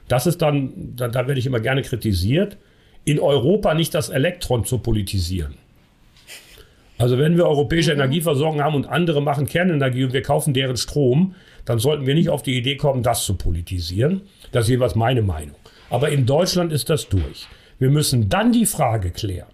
[0.08, 2.56] dass es dann, da, da werde ich immer gerne kritisiert,
[3.04, 5.54] in Europa nicht das Elektron zu politisieren.
[6.98, 8.00] Also wenn wir europäische mhm.
[8.00, 11.34] Energieversorgung haben und andere machen Kernenergie und wir kaufen deren Strom,
[11.68, 14.22] dann sollten wir nicht auf die Idee kommen, das zu politisieren.
[14.52, 15.56] Das ist jeweils meine Meinung.
[15.90, 17.46] Aber in Deutschland ist das durch.
[17.78, 19.48] Wir müssen dann die Frage klären,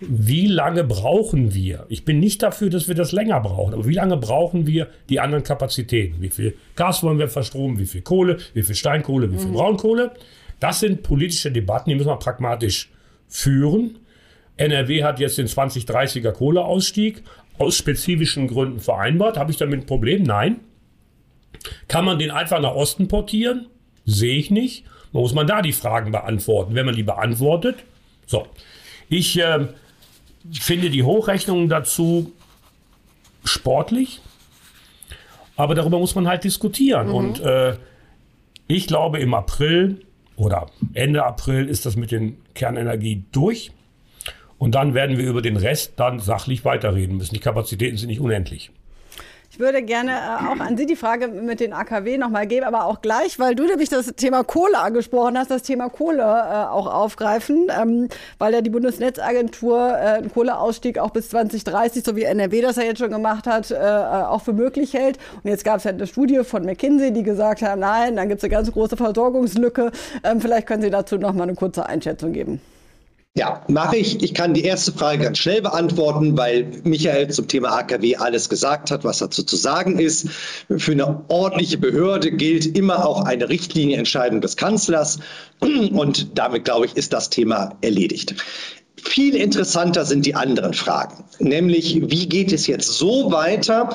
[0.00, 1.84] wie lange brauchen wir?
[1.88, 5.18] Ich bin nicht dafür, dass wir das länger brauchen, aber wie lange brauchen wir die
[5.18, 6.22] anderen Kapazitäten?
[6.22, 7.80] Wie viel Gas wollen wir verstromen?
[7.80, 8.36] Wie viel Kohle?
[8.54, 9.32] Wie viel Steinkohle?
[9.32, 9.54] Wie viel mhm.
[9.54, 10.12] Braunkohle?
[10.60, 12.90] Das sind politische Debatten, die müssen wir pragmatisch
[13.26, 13.96] führen.
[14.56, 17.22] NRW hat jetzt den 2030er Kohleausstieg
[17.58, 19.36] aus spezifischen Gründen vereinbart.
[19.36, 20.22] Habe ich damit ein Problem?
[20.22, 20.60] Nein.
[21.88, 23.66] Kann man den einfach nach Osten portieren?
[24.04, 24.84] Sehe ich nicht.
[25.12, 26.74] Man muss man da die Fragen beantworten.
[26.74, 27.76] Wenn man die beantwortet,
[28.26, 28.46] so.
[29.08, 29.66] Ich äh,
[30.52, 32.32] finde die Hochrechnungen dazu
[33.44, 34.20] sportlich,
[35.56, 37.08] aber darüber muss man halt diskutieren.
[37.08, 37.14] Mhm.
[37.14, 37.76] Und äh,
[38.66, 40.02] ich glaube, im April
[40.36, 43.72] oder Ende April ist das mit den Kernenergie durch.
[44.58, 47.34] Und dann werden wir über den Rest dann sachlich weiterreden müssen.
[47.34, 48.70] Die Kapazitäten sind nicht unendlich.
[49.58, 52.84] Ich würde gerne äh, auch an Sie die Frage mit den AKW nochmal geben, aber
[52.84, 56.86] auch gleich, weil du nämlich das Thema Kohle angesprochen hast, das Thema Kohle äh, auch
[56.86, 62.60] aufgreifen, ähm, weil ja die Bundesnetzagentur äh, einen Kohleausstieg auch bis 2030, so wie NRW
[62.60, 65.18] das ja jetzt schon gemacht hat, äh, äh, auch für möglich hält.
[65.42, 68.38] Und jetzt gab es ja eine Studie von McKinsey, die gesagt hat, nein, dann gibt
[68.38, 69.90] es eine ganz große Versorgungslücke.
[70.22, 72.60] Ähm, vielleicht können Sie dazu nochmal eine kurze Einschätzung geben.
[73.38, 74.20] Ja, mache ich.
[74.24, 78.90] Ich kann die erste Frage ganz schnell beantworten, weil Michael zum Thema AKW alles gesagt
[78.90, 80.28] hat, was dazu zu sagen ist.
[80.76, 85.20] Für eine ordentliche Behörde gilt immer auch eine Richtlinienentscheidung des Kanzlers.
[85.60, 88.34] Und damit, glaube ich, ist das Thema erledigt.
[88.96, 93.90] Viel interessanter sind die anderen Fragen, nämlich wie geht es jetzt so weiter,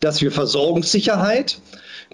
[0.00, 1.60] dass wir Versorgungssicherheit,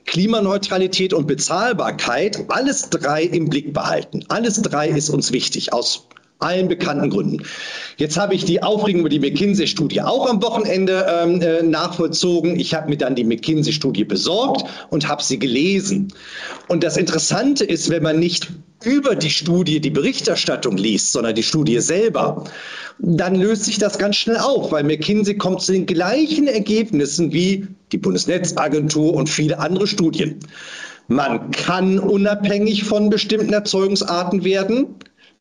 [0.04, 4.26] Klimaneutralität und Bezahlbarkeit alles drei im Blick behalten.
[4.28, 6.08] Alles drei ist uns wichtig aus
[6.38, 7.42] allen bekannten Gründen.
[7.96, 12.58] Jetzt habe ich die Aufregung über die McKinsey-Studie auch am Wochenende ähm, äh, nachvollzogen.
[12.58, 16.12] Ich habe mir dann die McKinsey-Studie besorgt und habe sie gelesen.
[16.68, 18.48] Und das Interessante ist, wenn man nicht
[18.84, 22.44] über die Studie die Berichterstattung liest, sondern die Studie selber,
[22.98, 27.66] dann löst sich das ganz schnell auf, weil McKinsey kommt zu den gleichen Ergebnissen wie
[27.92, 30.40] die Bundesnetzagentur und viele andere Studien.
[31.06, 34.96] Man kann unabhängig von bestimmten Erzeugungsarten werden,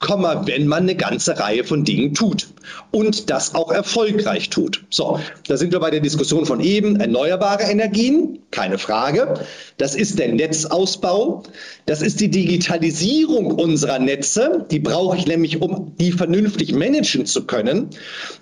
[0.09, 2.47] wenn man eine ganze Reihe von Dingen tut
[2.91, 4.83] und das auch erfolgreich tut.
[4.89, 9.35] So, da sind wir bei der Diskussion von eben erneuerbare Energien, keine Frage.
[9.77, 11.43] Das ist der Netzausbau,
[11.85, 17.45] das ist die Digitalisierung unserer Netze, die brauche ich nämlich, um die vernünftig managen zu
[17.45, 17.89] können.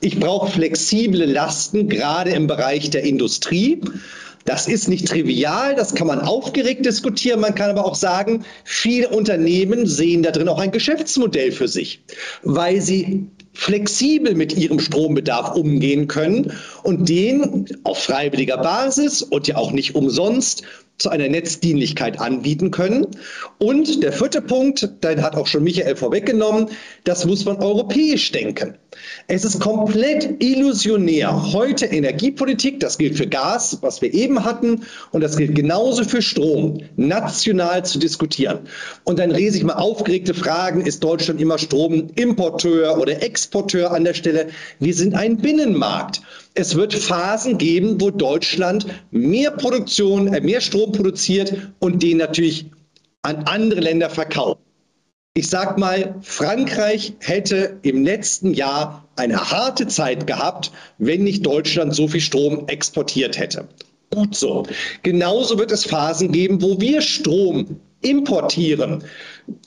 [0.01, 3.82] Ich brauche flexible Lasten, gerade im Bereich der Industrie.
[4.46, 7.39] Das ist nicht trivial, das kann man aufgeregt diskutieren.
[7.39, 12.04] Man kann aber auch sagen, viele Unternehmen sehen da drin auch ein Geschäftsmodell für sich,
[12.44, 19.58] weil sie flexibel mit ihrem Strombedarf umgehen können und den auf freiwilliger Basis und ja
[19.58, 20.64] auch nicht umsonst
[20.98, 23.08] zu einer Netzdienlichkeit anbieten können.
[23.58, 26.68] Und der vierte Punkt, den hat auch schon Michael vorweggenommen,
[27.04, 28.78] das muss man europäisch denken.
[29.28, 34.82] Es ist komplett illusionär, heute Energiepolitik, das gilt für Gas, was wir eben hatten,
[35.12, 38.60] und das gilt genauso für Strom, national zu diskutieren.
[39.04, 44.14] Und dann lese ich mal aufgeregte Fragen, ist Deutschland immer Stromimporteur oder Exporteur an der
[44.14, 44.50] Stelle?
[44.80, 46.22] Wir sind ein Binnenmarkt.
[46.54, 52.66] Es wird Phasen geben, wo Deutschland mehr Produktion, äh, mehr Strom produziert und den natürlich
[53.22, 54.60] an andere Länder verkauft.
[55.34, 61.95] Ich sag mal, Frankreich hätte im letzten Jahr eine harte Zeit gehabt, wenn nicht Deutschland
[61.95, 63.70] so viel Strom exportiert hätte.
[64.14, 64.64] Gut so.
[65.04, 69.04] Genauso wird es Phasen geben, wo wir Strom importieren.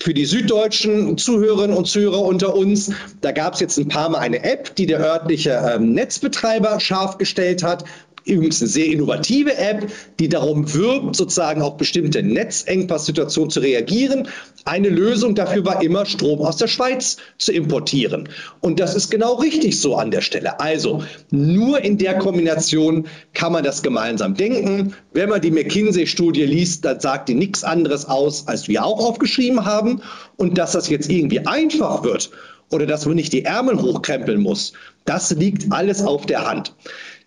[0.00, 4.18] Für die süddeutschen Zuhörerinnen und Zuhörer unter uns, da gab es jetzt ein paar Mal
[4.18, 7.84] eine App, die der örtliche ähm, Netzbetreiber scharf gestellt hat.
[8.24, 14.28] Übrigens eine sehr innovative App, die darum wirbt, sozusagen auf bestimmte Netzengpass-Situationen zu reagieren.
[14.64, 18.28] Eine Lösung dafür war immer, Strom aus der Schweiz zu importieren.
[18.60, 20.60] Und das ist genau richtig so an der Stelle.
[20.60, 24.94] Also nur in der Kombination kann man das gemeinsam denken.
[25.12, 29.66] Wenn man die McKinsey-Studie liest, dann sagt die nichts anderes aus, als wir auch aufgeschrieben
[29.66, 30.00] haben.
[30.36, 32.30] Und dass das jetzt irgendwie einfach wird
[32.70, 34.72] oder dass man nicht die Ärmel hochkrempeln muss,
[35.04, 36.74] das liegt alles auf der Hand.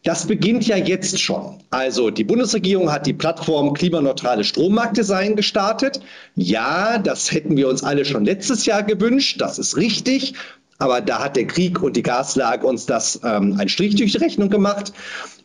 [0.03, 1.59] Das beginnt ja jetzt schon.
[1.69, 5.99] Also die Bundesregierung hat die Plattform Klimaneutrale Strommarktdesign gestartet.
[6.35, 9.41] Ja, das hätten wir uns alle schon letztes Jahr gewünscht.
[9.41, 10.33] Das ist richtig.
[10.79, 14.19] Aber da hat der Krieg und die Gaslage uns das ähm, ein Strich durch die
[14.19, 14.93] Rechnung gemacht.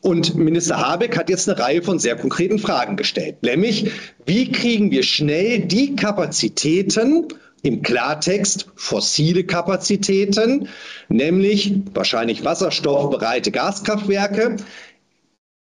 [0.02, 3.42] Und Minister Habeck hat jetzt eine Reihe von sehr konkreten Fragen gestellt.
[3.42, 3.90] Nämlich,
[4.26, 7.28] wie kriegen wir schnell die Kapazitäten
[7.62, 10.68] im Klartext fossile Kapazitäten,
[11.08, 14.56] nämlich wahrscheinlich wasserstoffbereite Gaskraftwerke,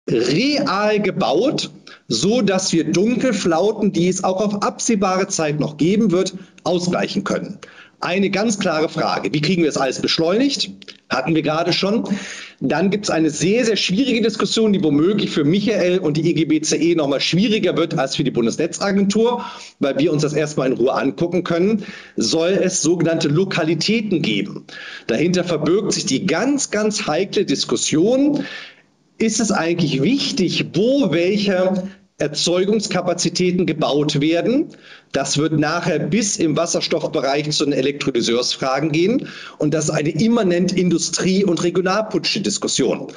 [0.08, 1.70] real gebaut,
[2.08, 6.34] so dass wir Dunkelflauten, die es auch auf absehbare Zeit noch geben wird,
[6.64, 7.58] ausgleichen können.
[8.00, 9.32] Eine ganz klare Frage.
[9.32, 10.70] Wie kriegen wir das alles beschleunigt?
[11.08, 12.04] Hatten wir gerade schon.
[12.60, 16.94] Dann gibt es eine sehr, sehr schwierige Diskussion, die womöglich für Michael und die EGBCE
[16.94, 19.44] noch mal schwieriger wird als für die Bundesnetzagentur,
[19.78, 21.84] weil wir uns das erstmal in Ruhe angucken können.
[22.16, 24.66] Soll es sogenannte Lokalitäten geben?
[25.06, 28.44] Dahinter verbirgt sich die ganz, ganz heikle Diskussion.
[29.16, 31.88] Ist es eigentlich wichtig, wo welche
[32.18, 34.68] Erzeugungskapazitäten gebaut werden.
[35.12, 39.28] Das wird nachher bis im Wasserstoffbereich zu den Elektrolyseursfragen gehen.
[39.58, 43.12] Und das ist eine immanent Industrie- und regionalpolitische Diskussion.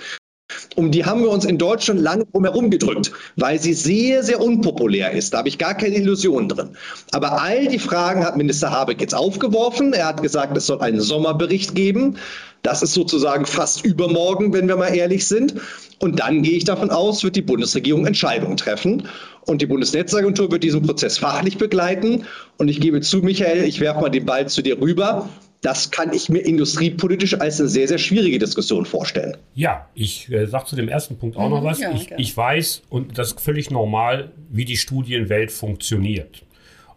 [0.75, 5.11] Um die haben wir uns in Deutschland lange drumherum gedrückt, weil sie sehr, sehr unpopulär
[5.11, 5.33] ist.
[5.33, 6.69] Da habe ich gar keine Illusionen drin.
[7.11, 9.93] Aber all die Fragen hat Minister Habeck jetzt aufgeworfen.
[9.93, 12.17] Er hat gesagt, es soll einen Sommerbericht geben.
[12.61, 15.55] Das ist sozusagen fast übermorgen, wenn wir mal ehrlich sind.
[15.99, 19.07] Und dann gehe ich davon aus, wird die Bundesregierung Entscheidungen treffen.
[19.45, 22.25] Und die Bundesnetzagentur wird diesen Prozess fachlich begleiten.
[22.57, 25.29] Und ich gebe zu, Michael, ich werfe mal den Ball zu dir rüber.
[25.61, 29.35] Das kann ich mir industriepolitisch als eine sehr, sehr schwierige Diskussion vorstellen.
[29.55, 31.79] Ja, ich äh, sage zu dem ersten Punkt auch mhm, noch was.
[31.79, 36.43] Ja, ich, ich weiß, und das ist völlig normal, wie die Studienwelt funktioniert.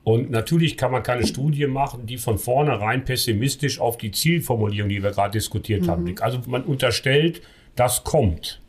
[0.04, 5.02] Und natürlich kann man keine Studie machen, die von vornherein pessimistisch auf die Zielformulierung, die
[5.02, 5.86] wir gerade diskutiert mhm.
[5.88, 6.22] haben, blickt.
[6.22, 7.42] Also man unterstellt,
[7.76, 8.60] das kommt.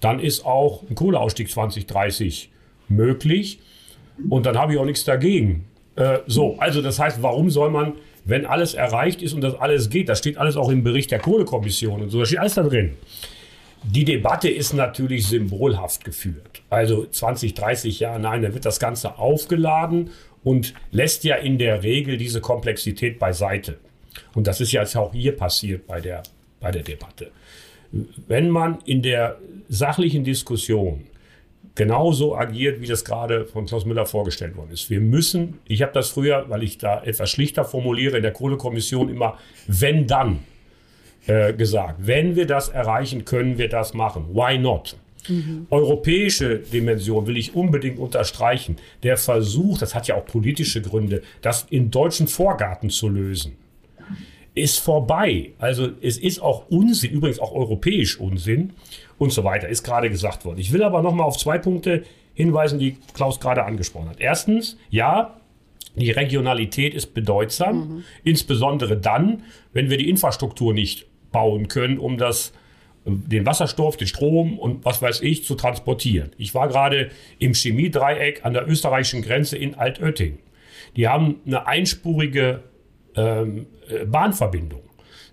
[0.00, 2.50] Dann ist auch ein Kohleausstieg 2030
[2.88, 3.60] möglich.
[4.28, 5.64] Und dann habe ich auch nichts dagegen.
[5.96, 9.90] Äh, so, also das heißt, warum soll man wenn alles erreicht ist und das alles
[9.90, 12.62] geht, das steht alles auch im Bericht der Kohlekommission und so, da steht alles da
[12.62, 12.92] drin.
[13.84, 16.62] Die Debatte ist natürlich symbolhaft geführt.
[16.70, 20.10] Also 20, 30 Jahre, nein, da wird das Ganze aufgeladen
[20.44, 23.78] und lässt ja in der Regel diese Komplexität beiseite.
[24.34, 26.22] Und das ist ja jetzt auch hier passiert bei der,
[26.60, 27.32] bei der Debatte.
[28.28, 31.04] Wenn man in der sachlichen Diskussion
[31.74, 34.90] genauso agiert, wie das gerade von Klaus Müller vorgestellt worden ist.
[34.90, 39.08] Wir müssen, ich habe das früher, weil ich da etwas schlichter formuliere, in der Kohlekommission
[39.08, 40.40] immer, wenn dann
[41.26, 42.06] äh, gesagt.
[42.06, 44.34] Wenn wir das erreichen, können wir das machen.
[44.34, 44.96] Why not?
[45.28, 45.66] Mhm.
[45.70, 48.76] Europäische Dimension will ich unbedingt unterstreichen.
[49.02, 53.56] Der Versuch, das hat ja auch politische Gründe, das in deutschen Vorgarten zu lösen,
[54.54, 55.52] ist vorbei.
[55.58, 58.72] Also es ist auch Unsinn, übrigens auch europäisch Unsinn
[59.22, 60.58] und so weiter, ist gerade gesagt worden.
[60.58, 62.02] Ich will aber noch mal auf zwei Punkte
[62.34, 64.20] hinweisen, die Klaus gerade angesprochen hat.
[64.20, 65.36] Erstens, ja,
[65.94, 68.04] die Regionalität ist bedeutsam, mhm.
[68.24, 72.52] insbesondere dann, wenn wir die Infrastruktur nicht bauen können, um das
[73.04, 76.30] den Wasserstoff, den Strom und was weiß ich zu transportieren.
[76.38, 80.38] Ich war gerade im Chemiedreieck an der österreichischen Grenze in Altötting.
[80.96, 82.62] Die haben eine einspurige
[83.16, 84.81] ähm, äh, Bahnverbindung.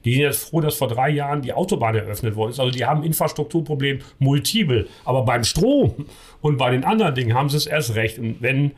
[0.09, 2.59] Die sind jetzt froh, dass vor drei Jahren die Autobahn eröffnet worden ist.
[2.59, 4.87] Also die haben Infrastrukturproblem multiple.
[5.05, 6.07] Aber beim Strom
[6.41, 8.17] und bei den anderen Dingen haben sie es erst recht.
[8.17, 8.71] Und wenn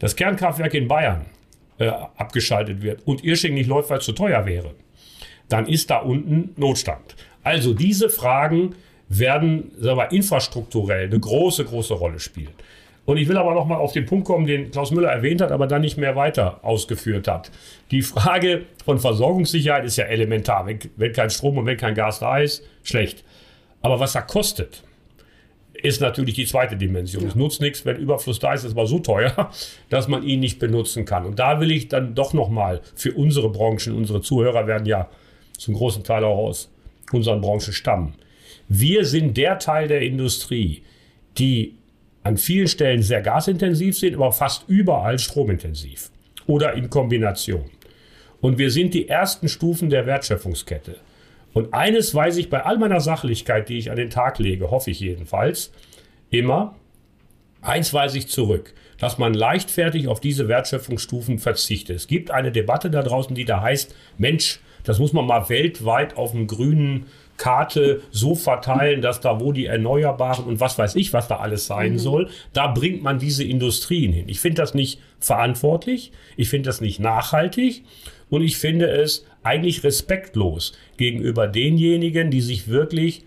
[0.00, 1.26] das Kernkraftwerk in Bayern
[1.78, 4.74] äh, abgeschaltet wird und Irsching nicht läuft, weil es zu teuer wäre,
[5.48, 7.14] dann ist da unten Notstand.
[7.44, 8.74] Also diese Fragen
[9.08, 12.54] werden sagen wir, infrastrukturell eine große, große Rolle spielen.
[13.04, 15.50] Und ich will aber noch mal auf den Punkt kommen, den Klaus Müller erwähnt hat,
[15.50, 17.50] aber dann nicht mehr weiter ausgeführt hat.
[17.90, 20.66] Die Frage von Versorgungssicherheit ist ja elementar.
[20.66, 23.24] Wenn, wenn kein Strom und wenn kein Gas da ist, schlecht.
[23.80, 24.84] Aber was er kostet,
[25.82, 27.24] ist natürlich die zweite Dimension.
[27.24, 27.28] Ja.
[27.30, 29.50] Es nutzt nichts, wenn Überfluss da ist, ist aber so teuer,
[29.88, 31.26] dass man ihn nicht benutzen kann.
[31.26, 35.08] Und da will ich dann doch noch mal für unsere Branchen, unsere Zuhörer werden ja
[35.58, 36.70] zum großen Teil auch aus
[37.12, 38.14] unseren Branchen stammen.
[38.68, 40.82] Wir sind der Teil der Industrie,
[41.36, 41.74] die
[42.22, 46.10] an vielen Stellen sehr gasintensiv sind, aber fast überall stromintensiv
[46.46, 47.70] oder in Kombination.
[48.40, 50.96] Und wir sind die ersten Stufen der Wertschöpfungskette.
[51.52, 54.90] Und eines weiß ich bei all meiner Sachlichkeit, die ich an den Tag lege, hoffe
[54.90, 55.72] ich jedenfalls,
[56.30, 56.74] immer,
[57.60, 61.96] eins weiß ich zurück, dass man leichtfertig auf diese Wertschöpfungsstufen verzichtet.
[61.96, 66.16] Es gibt eine Debatte da draußen, die da heißt, Mensch, das muss man mal weltweit
[66.16, 67.06] auf dem grünen
[67.42, 71.66] Karte so verteilen, dass da, wo die Erneuerbaren und was weiß ich, was da alles
[71.66, 71.98] sein mhm.
[71.98, 74.28] soll, da bringt man diese Industrien hin.
[74.28, 77.82] Ich finde das nicht verantwortlich, ich finde das nicht nachhaltig
[78.30, 83.24] und ich finde es eigentlich respektlos gegenüber denjenigen, die sich wirklich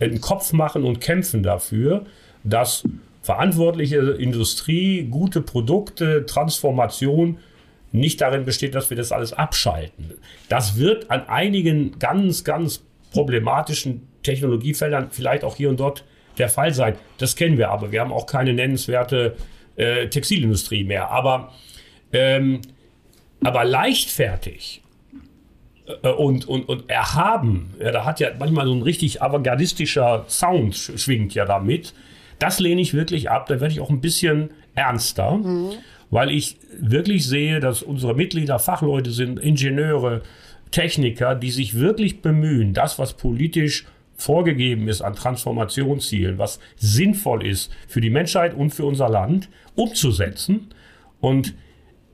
[0.00, 2.06] den Kopf machen und kämpfen dafür,
[2.44, 2.84] dass
[3.20, 7.36] verantwortliche Industrie, gute Produkte, Transformation
[7.92, 10.12] nicht darin besteht, dass wir das alles abschalten.
[10.48, 12.82] Das wird an einigen ganz, ganz
[13.12, 16.04] problematischen Technologiefeldern vielleicht auch hier und dort
[16.38, 16.96] der Fall sein.
[17.18, 17.92] Das kennen wir aber.
[17.92, 19.36] Wir haben auch keine nennenswerte
[19.76, 21.10] äh, Textilindustrie mehr.
[21.10, 21.52] Aber,
[22.12, 22.60] ähm,
[23.42, 24.82] aber leichtfertig
[26.02, 30.74] äh, und, und, und erhaben, ja, da hat ja manchmal so ein richtig avantgardistischer Sound
[30.76, 31.94] schwingt ja damit.
[32.38, 33.46] Das lehne ich wirklich ab.
[33.46, 35.72] Da werde ich auch ein bisschen ernster, mhm.
[36.10, 40.22] weil ich wirklich sehe, dass unsere Mitglieder Fachleute sind, Ingenieure,
[40.72, 47.72] Techniker, die sich wirklich bemühen, das, was politisch vorgegeben ist an Transformationszielen, was sinnvoll ist
[47.88, 50.68] für die Menschheit und für unser Land, umzusetzen.
[51.20, 51.54] Und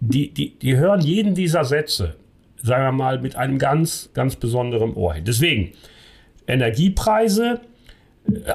[0.01, 2.17] die, die, die hören jeden dieser Sätze,
[2.63, 5.25] sagen wir mal, mit einem ganz, ganz besonderen Ohr hin.
[5.25, 5.73] Deswegen,
[6.47, 7.61] Energiepreise,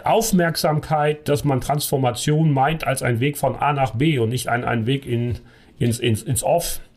[0.04, 4.64] Aufmerksamkeit, dass man Transformation meint als ein Weg von A nach B und nicht ein,
[4.64, 5.39] ein Weg in,
[5.80, 6.93] ins, ins, ins Off äh,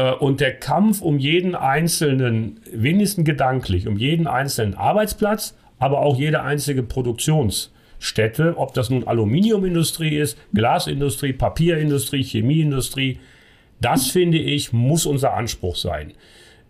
[0.00, 6.42] und der Kampf um jeden einzelnen, wenigstens gedanklich, um jeden einzelnen Arbeitsplatz, aber auch jede
[6.42, 13.18] einzige Produktionsstätte, ob das nun Aluminiumindustrie ist, Glasindustrie, Papierindustrie, Chemieindustrie,
[13.80, 16.12] das finde ich, muss unser Anspruch sein.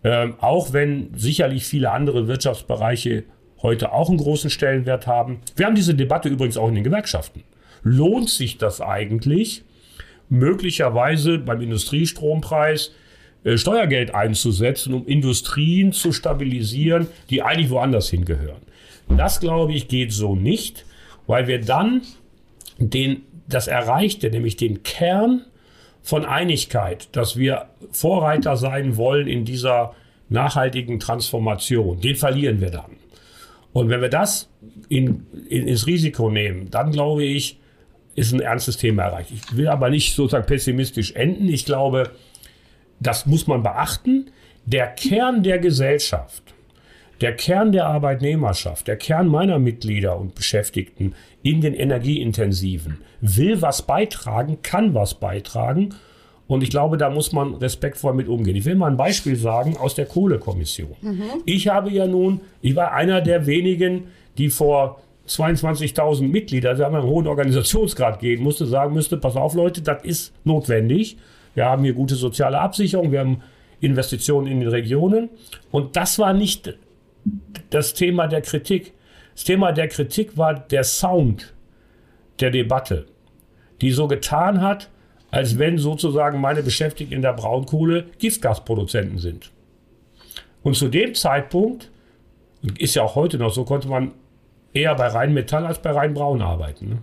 [0.02, 3.24] Ähm, auch wenn sicherlich viele andere Wirtschaftsbereiche
[3.62, 5.40] heute auch einen großen Stellenwert haben.
[5.54, 7.44] Wir haben diese Debatte übrigens auch in den Gewerkschaften.
[7.84, 9.62] Lohnt sich das eigentlich,
[10.28, 12.92] möglicherweise beim Industriestrompreis äh,
[13.44, 18.62] Steuergeld einzusetzen, um Industrien zu stabilisieren, die eigentlich woanders hingehören.
[19.08, 20.84] Das, glaube ich, geht so nicht,
[21.26, 22.02] weil wir dann
[22.78, 25.42] den, das Erreichte, nämlich den Kern
[26.02, 29.94] von Einigkeit, dass wir Vorreiter sein wollen in dieser
[30.28, 32.96] nachhaltigen Transformation, den verlieren wir dann.
[33.72, 34.48] Und wenn wir das
[34.88, 37.58] in, in, ins Risiko nehmen, dann glaube ich,
[38.14, 39.30] ist ein ernstes Thema erreicht.
[39.30, 41.48] Ich will aber nicht sozusagen pessimistisch enden.
[41.48, 42.10] Ich glaube,
[43.02, 44.30] das muss man beachten,
[44.64, 46.42] der Kern der Gesellschaft,
[47.20, 53.82] der Kern der Arbeitnehmerschaft, der Kern meiner Mitglieder und Beschäftigten in den Energieintensiven will was
[53.82, 55.94] beitragen, kann was beitragen.
[56.48, 58.56] Und ich glaube, da muss man respektvoll mit umgehen.
[58.56, 60.96] Ich will mal ein Beispiel sagen aus der Kohlekommission.
[61.00, 61.22] Mhm.
[61.46, 66.96] Ich habe ja nun, ich war einer der wenigen, die vor 22.000 Mitglieder, also haben
[66.96, 71.16] einen hohen Organisationsgrad gehen musste, sagen müsste, pass auf Leute, das ist notwendig.
[71.54, 73.42] Wir haben hier gute soziale Absicherung, wir haben
[73.80, 75.28] Investitionen in den Regionen.
[75.70, 76.74] Und das war nicht
[77.70, 78.92] das Thema der Kritik.
[79.34, 81.52] Das Thema der Kritik war der Sound
[82.40, 83.06] der Debatte,
[83.80, 84.88] die so getan hat,
[85.30, 89.50] als wenn sozusagen meine Beschäftigten in der Braunkohle Giftgasproduzenten sind.
[90.62, 91.90] Und zu dem Zeitpunkt,
[92.78, 94.12] ist ja auch heute noch so, konnte man
[94.72, 96.88] eher bei Rheinmetall als bei Rheinbraun arbeiten.
[96.88, 96.98] Ne?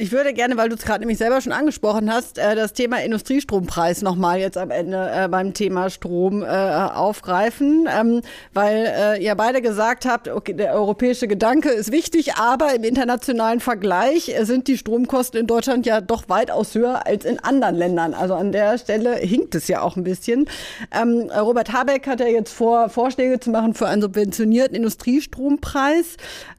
[0.00, 3.02] Ich würde gerne, weil du es gerade nämlich selber schon angesprochen hast, äh, das Thema
[3.02, 8.22] Industriestrompreis nochmal jetzt am Ende äh, beim Thema Strom äh, aufgreifen, ähm,
[8.54, 14.32] weil ihr beide gesagt habt, okay, der europäische Gedanke ist wichtig, aber im internationalen Vergleich
[14.42, 18.14] sind die Stromkosten in Deutschland ja doch weitaus höher als in anderen Ländern.
[18.14, 20.48] Also an der Stelle hinkt es ja auch ein bisschen.
[20.92, 26.16] Ähm, Robert Habeck hat ja jetzt vor, Vorschläge zu machen für einen subventionierten Industriestrompreis.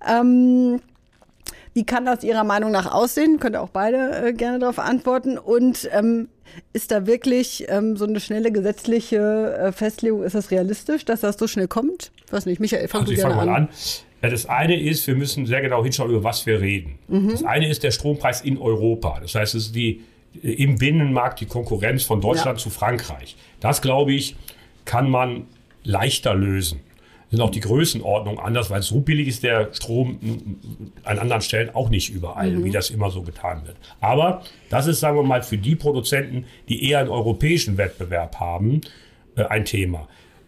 [0.08, 0.82] Ähm,
[1.74, 3.40] wie kann das Ihrer Meinung nach aussehen?
[3.40, 5.38] Könnt ihr auch beide äh, gerne darauf antworten.
[5.38, 6.30] Und ähm,
[6.74, 11.38] ist da wirklich ähm, so eine schnelle gesetzliche äh, Festlegung, ist das realistisch, dass das
[11.38, 12.12] so schnell kommt?
[12.26, 13.70] Ich weiß nicht, Michael, fang also ich fange mal an.
[14.22, 17.00] Ja, das eine ist, wir müssen sehr genau hinschauen, über was wir reden.
[17.08, 17.30] Mhm.
[17.32, 19.20] Das eine ist der Strompreis in Europa.
[19.22, 20.04] Das heißt, es ist die,
[20.44, 22.64] äh, im Binnenmarkt die Konkurrenz von Deutschland ja.
[22.64, 23.38] zu Frankreich.
[23.60, 24.36] Das, glaube ich,
[24.86, 25.46] kann man
[25.84, 26.82] leichter lösen
[27.30, 30.20] sind auch die Größenordnungen anders, weil so billig ist der Strom
[31.04, 32.64] an anderen Stellen auch nicht überall, mhm.
[32.64, 33.78] wie das immer so getan wird.
[34.00, 38.82] Aber das ist, sagen wir mal, für die Produzenten, die eher einen europäischen Wettbewerb haben,
[39.36, 40.08] äh, ein Thema.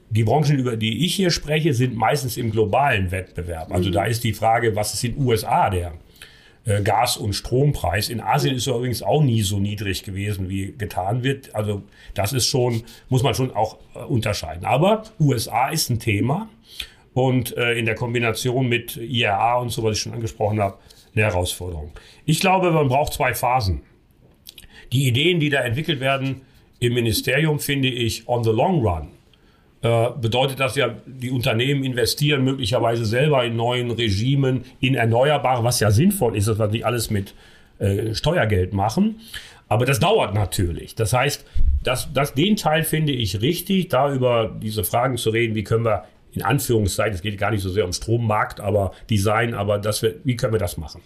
[0.09, 3.71] Die Branchen, über die ich hier spreche, sind meistens im globalen Wettbewerb.
[3.71, 3.93] Also mhm.
[3.93, 5.93] da ist die Frage, was ist in den USA der
[6.65, 8.09] äh, Gas- und Strompreis.
[8.09, 11.53] In Asien ist er übrigens auch nie so niedrig gewesen, wie getan wird.
[11.55, 14.65] Also das ist schon, muss man schon auch äh, unterscheiden.
[14.65, 16.49] Aber USA ist ein Thema
[17.13, 20.77] und äh, in der Kombination mit IRA und so, was ich schon angesprochen habe,
[21.13, 21.91] eine Herausforderung.
[22.25, 23.81] Ich glaube, man braucht zwei Phasen.
[24.91, 26.41] Die Ideen, die da entwickelt werden
[26.79, 29.09] im Ministerium, finde ich on the long run
[29.81, 35.79] äh, bedeutet das ja, die Unternehmen investieren möglicherweise selber in neuen Regimen, in Erneuerbare, was
[35.79, 37.33] ja sinnvoll ist, dass wir nicht alles mit
[37.79, 39.19] äh, Steuergeld machen.
[39.67, 40.95] Aber das dauert natürlich.
[40.95, 41.45] Das heißt,
[41.83, 45.85] das, das, den Teil finde ich richtig, da über diese Fragen zu reden, wie können
[45.85, 46.03] wir
[46.33, 50.15] in Anführungszeichen, es geht gar nicht so sehr um Strommarkt, aber Design, aber dass wir,
[50.23, 51.01] wie können wir das machen?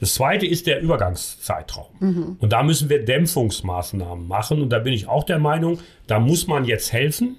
[0.00, 1.86] Das zweite ist der Übergangszeitraum.
[2.00, 2.36] Mhm.
[2.38, 4.62] Und da müssen wir Dämpfungsmaßnahmen machen.
[4.62, 7.36] Und da bin ich auch der Meinung, da muss man jetzt helfen.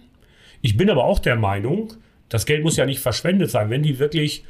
[0.62, 1.94] Ich bin aber auch der Meinung,
[2.30, 3.70] das Geld muss ja nicht verschwendet sein.
[3.70, 4.46] Wenn die wirklich,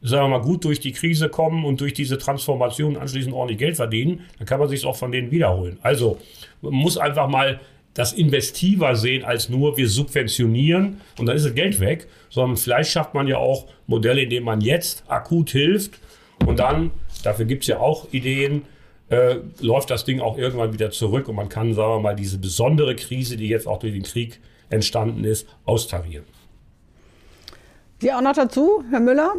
[0.00, 3.76] sagen wir mal, gut durch die Krise kommen und durch diese Transformation anschließend ordentlich Geld
[3.76, 5.78] verdienen, dann kann man sich auch von denen wiederholen.
[5.82, 6.18] Also
[6.62, 7.60] man muss einfach mal
[7.96, 12.90] das investiver sehen als nur wir subventionieren und dann ist das Geld weg, sondern vielleicht
[12.90, 15.98] schafft man ja auch Modelle, in denen man jetzt akut hilft
[16.44, 16.90] und dann,
[17.24, 18.66] dafür gibt es ja auch Ideen,
[19.08, 22.36] äh, läuft das Ding auch irgendwann wieder zurück und man kann, sagen wir mal, diese
[22.36, 26.24] besondere Krise, die jetzt auch durch den Krieg entstanden ist, austarieren.
[28.00, 29.32] Sie auch noch dazu, Herr Müller?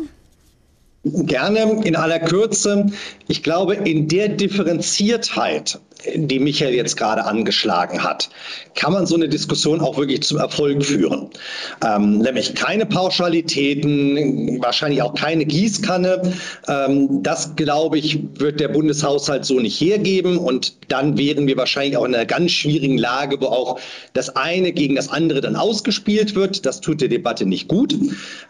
[1.14, 2.88] Gerne in aller Kürze.
[3.28, 5.80] Ich glaube, in der Differenziertheit,
[6.16, 8.30] die Michael jetzt gerade angeschlagen hat,
[8.76, 11.30] kann man so eine Diskussion auch wirklich zum Erfolg führen.
[11.84, 16.34] Ähm, nämlich keine Pauschalitäten, wahrscheinlich auch keine Gießkanne.
[16.68, 20.38] Ähm, das, glaube ich, wird der Bundeshaushalt so nicht hergeben.
[20.38, 23.80] Und dann wären wir wahrscheinlich auch in einer ganz schwierigen Lage, wo auch
[24.14, 26.66] das eine gegen das andere dann ausgespielt wird.
[26.66, 27.96] Das tut der Debatte nicht gut.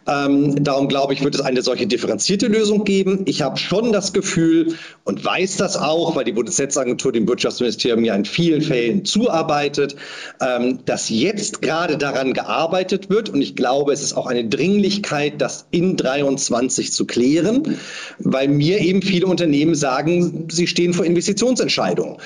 [0.08, 3.22] Ähm, darum, glaube ich, wird es eine solche differenzierte Lösung geben.
[3.26, 8.16] Ich habe schon das Gefühl und weiß das auch, weil die Bundesnetzagentur dem Wirtschaftsministerium ja
[8.16, 9.96] in vielen Fällen zuarbeitet,
[10.42, 13.30] ähm, dass jetzt gerade daran gearbeitet wird.
[13.30, 17.78] Und ich glaube, es ist auch eine Dringlichkeit, das in 23 zu klären,
[18.20, 22.18] weil mir eben viele Unternehmen sagen, sie stehen vor Investitionsentscheidungen.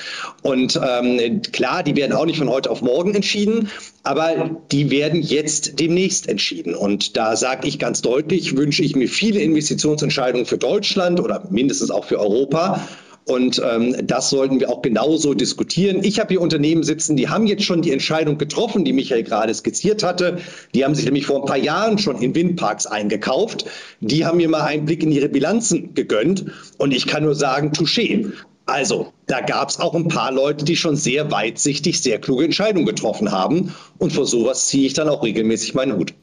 [0.42, 3.68] Und ähm, klar, die werden auch nicht von heute auf morgen entschieden,
[4.02, 6.74] aber die werden jetzt demnächst entschieden.
[6.74, 11.90] Und da sage ich ganz deutlich, wünsche ich mir viele Investitionsentscheidungen für Deutschland oder mindestens
[11.90, 12.80] auch für Europa.
[13.24, 16.02] Und ähm, das sollten wir auch genauso diskutieren.
[16.02, 19.54] Ich habe hier Unternehmen sitzen, die haben jetzt schon die Entscheidung getroffen, die Michael gerade
[19.54, 20.38] skizziert hatte.
[20.74, 23.66] Die haben sich nämlich vor ein paar Jahren schon in Windparks eingekauft.
[24.00, 26.46] Die haben mir mal einen Blick in ihre Bilanzen gegönnt.
[26.78, 28.32] Und ich kann nur sagen, touché.
[28.66, 32.86] Also, da gab es auch ein paar Leute, die schon sehr weitsichtig, sehr kluge Entscheidungen
[32.86, 33.72] getroffen haben.
[33.98, 36.14] Und vor sowas ziehe ich dann auch regelmäßig meinen Hut.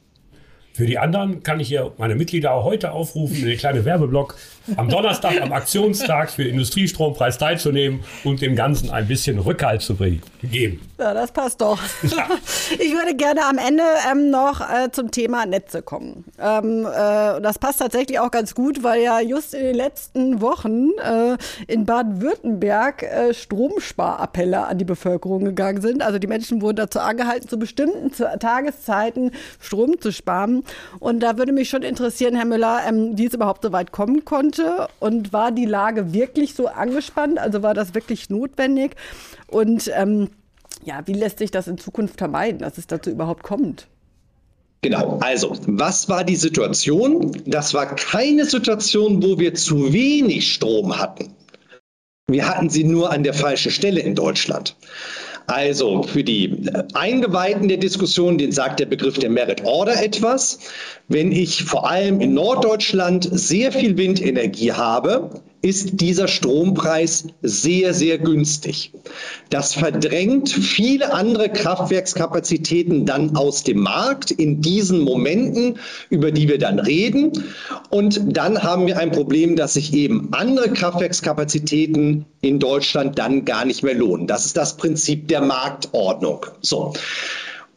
[0.80, 4.34] Für die anderen kann ich hier meine Mitglieder auch heute aufrufen, den kleinen Werbeblock
[4.76, 10.80] am Donnerstag, am Aktionstag für Industriestrompreis teilzunehmen und dem Ganzen ein bisschen Rückhalt zu geben.
[10.98, 11.78] Ja, das passt doch.
[12.02, 12.28] Ja.
[12.78, 16.24] Ich würde gerne am Ende ähm, noch äh, zum Thema Netze kommen.
[16.38, 20.90] Ähm, äh, das passt tatsächlich auch ganz gut, weil ja just in den letzten Wochen
[21.02, 26.02] äh, in Baden-Württemberg äh, Stromsparappelle an die Bevölkerung gegangen sind.
[26.02, 30.62] Also die Menschen wurden dazu angehalten, zu bestimmten Tageszeiten Strom zu sparen.
[31.00, 34.24] Und da würde mich schon interessieren, Herr Müller, ähm, wie es überhaupt so weit kommen
[34.24, 34.59] konnte
[35.00, 37.38] und war die Lage wirklich so angespannt?
[37.38, 38.96] Also war das wirklich notwendig?
[39.46, 40.30] Und ähm,
[40.84, 43.86] ja, wie lässt sich das in Zukunft vermeiden, dass es dazu überhaupt kommt?
[44.82, 47.32] Genau, also was war die Situation?
[47.44, 51.34] Das war keine Situation, wo wir zu wenig Strom hatten.
[52.28, 54.76] Wir hatten sie nur an der falschen Stelle in Deutschland.
[55.46, 60.58] Also für die Eingeweihten der Diskussion, den sagt der Begriff der Merit Order etwas.
[61.08, 68.18] Wenn ich vor allem in Norddeutschland sehr viel Windenergie habe, ist dieser Strompreis sehr, sehr
[68.18, 68.92] günstig.
[69.50, 76.58] Das verdrängt viele andere Kraftwerkskapazitäten dann aus dem Markt in diesen Momenten, über die wir
[76.58, 77.44] dann reden.
[77.90, 83.66] Und dann haben wir ein Problem, dass sich eben andere Kraftwerkskapazitäten in Deutschland dann gar
[83.66, 84.26] nicht mehr lohnen.
[84.26, 86.46] Das ist das Prinzip der Marktordnung.
[86.62, 86.94] So.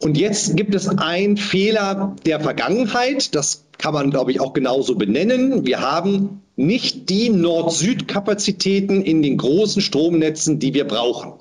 [0.00, 3.34] Und jetzt gibt es einen Fehler der Vergangenheit.
[3.34, 5.66] Das kann man, glaube ich, auch genauso benennen.
[5.66, 11.32] Wir haben nicht die Nord-Süd-Kapazitäten in den großen Stromnetzen, die wir brauchen,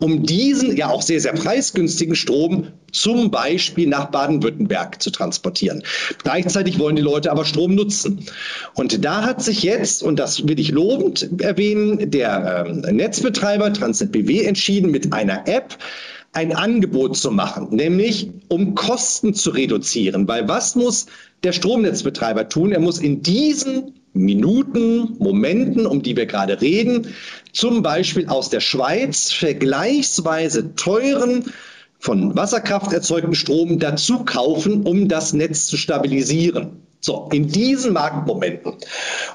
[0.00, 5.82] um diesen ja auch sehr, sehr preisgünstigen Strom zum Beispiel nach Baden-Württemberg zu transportieren.
[6.22, 8.24] Gleichzeitig wollen die Leute aber Strom nutzen.
[8.74, 14.12] Und da hat sich jetzt, und das will ich lobend erwähnen, der äh, Netzbetreiber Transnet
[14.12, 15.76] BW entschieden, mit einer App
[16.34, 20.26] ein Angebot zu machen, nämlich um Kosten zu reduzieren.
[20.28, 21.06] Weil was muss
[21.44, 22.72] der Stromnetzbetreiber tun?
[22.72, 27.08] Er muss in diesen Minuten, Momenten, um die wir gerade reden,
[27.52, 31.44] zum Beispiel aus der Schweiz vergleichsweise teuren
[31.98, 36.82] von Wasserkraft erzeugten Strom dazu kaufen, um das Netz zu stabilisieren.
[37.00, 38.72] So, in diesen Marktmomenten.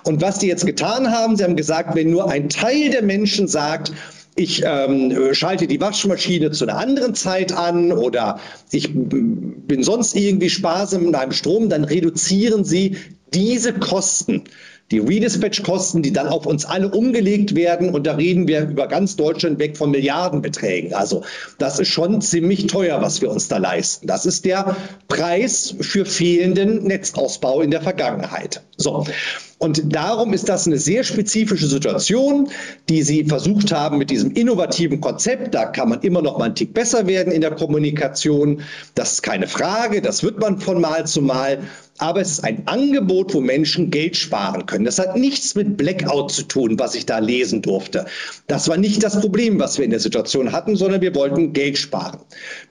[0.03, 3.47] Und was die jetzt getan haben, sie haben gesagt, wenn nur ein Teil der Menschen
[3.47, 3.91] sagt,
[4.35, 8.39] ich ähm, schalte die Waschmaschine zu einer anderen Zeit an oder
[8.71, 12.97] ich bin sonst irgendwie sparsam mit meinem Strom, dann reduzieren sie
[13.33, 14.43] diese Kosten
[14.91, 17.89] die Redispatch-Kosten, die dann auf uns alle umgelegt werden.
[17.89, 20.93] Und da reden wir über ganz Deutschland weg von Milliardenbeträgen.
[20.93, 21.23] Also
[21.57, 24.07] das ist schon ziemlich teuer, was wir uns da leisten.
[24.07, 24.75] Das ist der
[25.07, 28.63] Preis für fehlenden Netzausbau in der Vergangenheit.
[28.77, 29.05] So.
[29.59, 32.49] Und darum ist das eine sehr spezifische Situation,
[32.87, 35.53] die Sie versucht haben mit diesem innovativen Konzept.
[35.53, 38.61] Da kann man immer noch mal einen Tick besser werden in der Kommunikation.
[38.95, 40.01] Das ist keine Frage.
[40.01, 41.59] Das wird man von Mal zu Mal
[41.99, 44.85] aber es ist ein Angebot, wo Menschen Geld sparen können.
[44.85, 48.05] Das hat nichts mit Blackout zu tun, was ich da lesen durfte.
[48.47, 51.77] Das war nicht das Problem, was wir in der Situation hatten, sondern wir wollten Geld
[51.77, 52.19] sparen.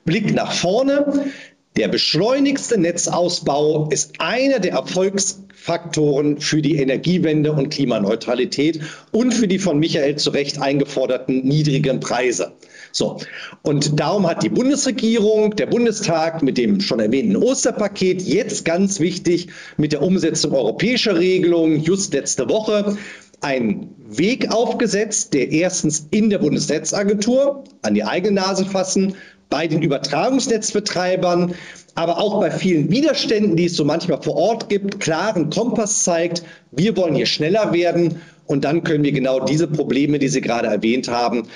[0.07, 1.31] Blick nach vorne.
[1.79, 8.81] Der beschleunigste Netzausbau ist einer der Erfolgsfaktoren für die Energiewende und Klimaneutralität
[9.13, 12.51] und für die von Michael zu Recht eingeforderten niedrigen Preise.
[12.91, 13.21] So.
[13.63, 19.51] Und darum hat die Bundesregierung, der Bundestag mit dem schon erwähnten Osterpaket jetzt ganz wichtig
[19.77, 22.97] mit der Umsetzung europäischer Regelungen just letzte Woche
[23.41, 29.15] einen Weg aufgesetzt, der erstens in der Bundesnetzagentur an die eigene Nase fassen,
[29.51, 31.55] bei den Übertragungsnetzbetreibern,
[31.95, 36.43] aber auch bei vielen Widerständen, die es so manchmal vor Ort gibt, klaren Kompass zeigt,
[36.71, 40.69] wir wollen hier schneller werden und dann können wir genau diese Probleme, die Sie gerade
[40.69, 41.49] erwähnt haben,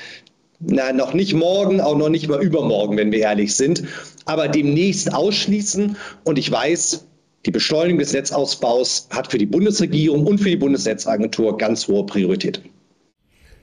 [0.65, 3.85] na, noch nicht morgen, auch noch nicht mal übermorgen, wenn wir ehrlich sind,
[4.25, 5.97] aber demnächst ausschließen.
[6.25, 7.07] Und ich weiß,
[7.47, 12.63] die Beschleunigung des Netzausbaus hat für die Bundesregierung und für die Bundesnetzagentur ganz hohe Priorität.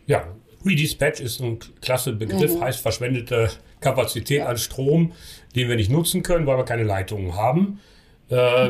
[0.07, 0.23] Ja,
[0.65, 2.61] Redispatch ist ein klasse Begriff, mhm.
[2.61, 3.49] heißt verschwendete
[3.81, 5.13] Kapazität an Strom,
[5.55, 7.79] den wir nicht nutzen können, weil wir keine Leitungen haben.
[8.29, 8.69] Äh,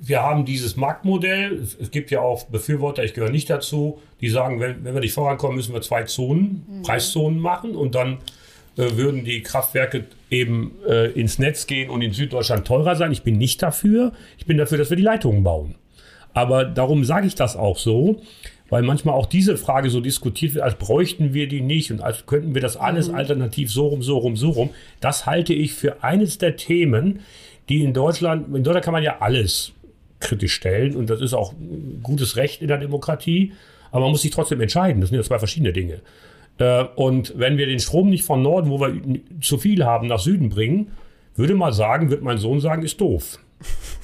[0.00, 1.60] wir haben dieses Marktmodell.
[1.80, 5.12] Es gibt ja auch Befürworter, ich gehöre nicht dazu, die sagen, wenn, wenn wir nicht
[5.12, 6.82] vorankommen, müssen wir zwei Zonen, mhm.
[6.82, 8.18] Preiszonen machen und dann
[8.76, 13.12] äh, würden die Kraftwerke eben äh, ins Netz gehen und in Süddeutschland teurer sein.
[13.12, 14.12] Ich bin nicht dafür.
[14.38, 15.74] Ich bin dafür, dass wir die Leitungen bauen.
[16.32, 18.22] Aber darum sage ich das auch so,
[18.68, 22.26] weil manchmal auch diese Frage so diskutiert wird, als bräuchten wir die nicht und als
[22.26, 23.14] könnten wir das alles mhm.
[23.14, 24.70] alternativ so rum, so rum, so rum.
[25.00, 27.20] Das halte ich für eines der Themen,
[27.68, 29.72] die in Deutschland, in Deutschland kann man ja alles
[30.20, 31.54] kritisch stellen und das ist auch
[32.02, 33.52] gutes Recht in der Demokratie,
[33.90, 35.00] aber man muss sich trotzdem entscheiden.
[35.00, 36.00] Das sind ja zwei verschiedene Dinge.
[36.58, 39.00] Äh, und wenn wir den Strom nicht von Norden, wo wir
[39.40, 40.92] zu viel haben, nach Süden bringen,
[41.36, 43.38] würde mal sagen, wird mein Sohn sagen, ist doof.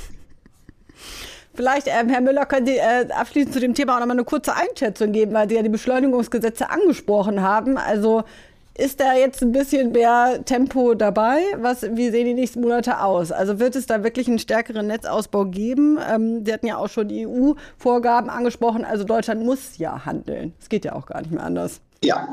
[1.55, 4.25] Vielleicht, ähm, Herr Müller, können Sie äh, abschließend zu dem Thema auch noch mal eine
[4.25, 7.79] kurze Einschätzung geben, weil Sie ja die Beschleunigungsgesetze angesprochen haben.
[7.79, 8.25] Also
[8.77, 11.39] ist da jetzt ein bisschen mehr Tempo dabei?
[11.57, 13.31] Was, wie sehen die nächsten Monate aus?
[13.31, 15.99] Also wird es da wirklich einen stärkeren Netzausbau geben?
[16.13, 18.85] Ähm, Sie hatten ja auch schon die EU-Vorgaben angesprochen.
[18.85, 20.55] Also Deutschland muss ja handeln.
[20.61, 21.81] Es geht ja auch gar nicht mehr anders.
[22.03, 22.29] Ja,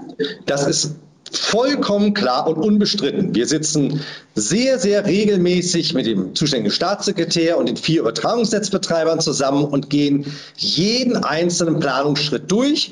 [0.48, 0.96] das ist
[1.32, 3.34] vollkommen klar und unbestritten.
[3.34, 4.02] Wir sitzen
[4.36, 10.26] sehr, sehr regelmäßig mit dem zuständigen Staatssekretär und den vier Übertragungsnetzbetreibern zusammen und gehen
[10.58, 12.92] jeden einzelnen Planungsschritt durch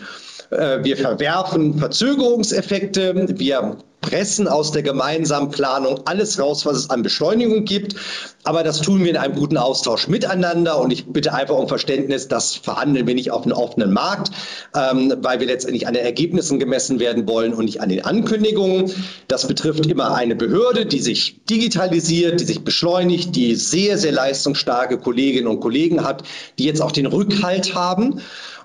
[0.49, 3.37] wir verwerfen Verzögerungseffekte.
[3.37, 7.95] Wir pressen aus der gemeinsamen Planung alles raus, was es an Beschleunigung gibt.
[8.43, 10.79] Aber das tun wir in einem guten Austausch miteinander.
[10.79, 14.31] Und ich bitte einfach um Verständnis, das verhandeln wir nicht auf einem offenen Markt,
[14.75, 18.91] ähm, weil wir letztendlich an den Ergebnissen gemessen werden wollen und nicht an den Ankündigungen.
[19.27, 24.97] Das betrifft immer eine Behörde, die sich digitalisiert, die sich beschleunigt, die sehr, sehr leistungsstarke
[24.97, 26.23] Kolleginnen und Kollegen hat,
[26.57, 28.21] die jetzt auch den Rückhalt haben.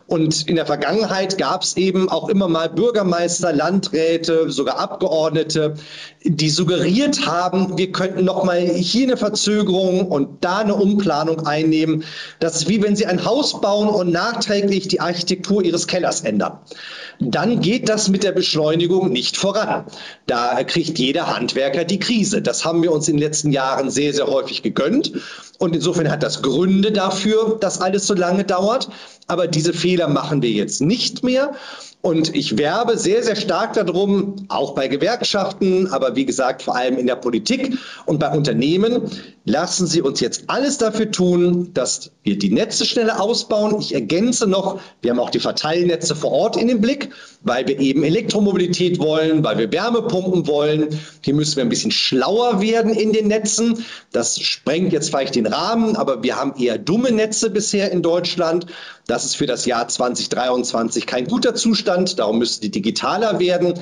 [0.07, 5.75] Und in der Vergangenheit gab es eben auch immer mal Bürgermeister, Landräte, sogar Abgeordnete,
[6.23, 12.05] die suggeriert haben, wir könnten noch mal hier eine Verzögerung und da eine Umplanung einnehmen.
[12.39, 16.59] Das ist wie wenn Sie ein Haus bauen und nachträglich die Architektur Ihres Kellers ändern.
[17.21, 19.87] Dann geht das mit der Beschleunigung nicht voran.
[20.27, 22.43] Da kriegt jeder Handwerker die Krise.
[22.43, 25.13] Das haben wir uns in den letzten Jahren sehr, sehr häufig gegönnt.
[25.59, 28.89] Und insofern hat das Gründe dafür, dass alles so lange dauert.
[29.27, 31.55] Aber diese Fehler machen wir jetzt nicht mehr.
[32.05, 36.99] Und ich werbe sehr, sehr stark darum, auch bei Gewerkschaften, aber wie gesagt vor allem
[36.99, 39.11] in der Politik und bei Unternehmen,
[39.47, 43.81] lassen Sie uns jetzt alles dafür tun, dass wir die Netze schneller ausbauen.
[43.81, 47.09] Ich ergänze noch, wir haben auch die Verteilnetze vor Ort in den Blick,
[47.41, 51.01] weil wir eben Elektromobilität wollen, weil wir Wärmepumpen wollen.
[51.23, 53.83] Hier müssen wir ein bisschen schlauer werden in den Netzen.
[54.13, 58.67] Das sprengt jetzt vielleicht den Rahmen, aber wir haben eher dumme Netze bisher in Deutschland.
[59.07, 61.94] Das ist für das Jahr 2023 kein guter Zustand.
[62.17, 63.75] Darum müssen die digitaler werden.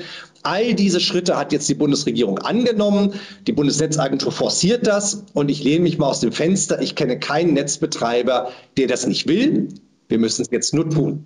[0.43, 3.13] All diese Schritte hat jetzt die Bundesregierung angenommen.
[3.47, 6.81] Die Bundesnetzagentur forciert das und ich lehne mich mal aus dem Fenster.
[6.81, 9.69] Ich kenne keinen Netzbetreiber, der das nicht will.
[10.09, 11.25] Wir müssen es jetzt nur tun.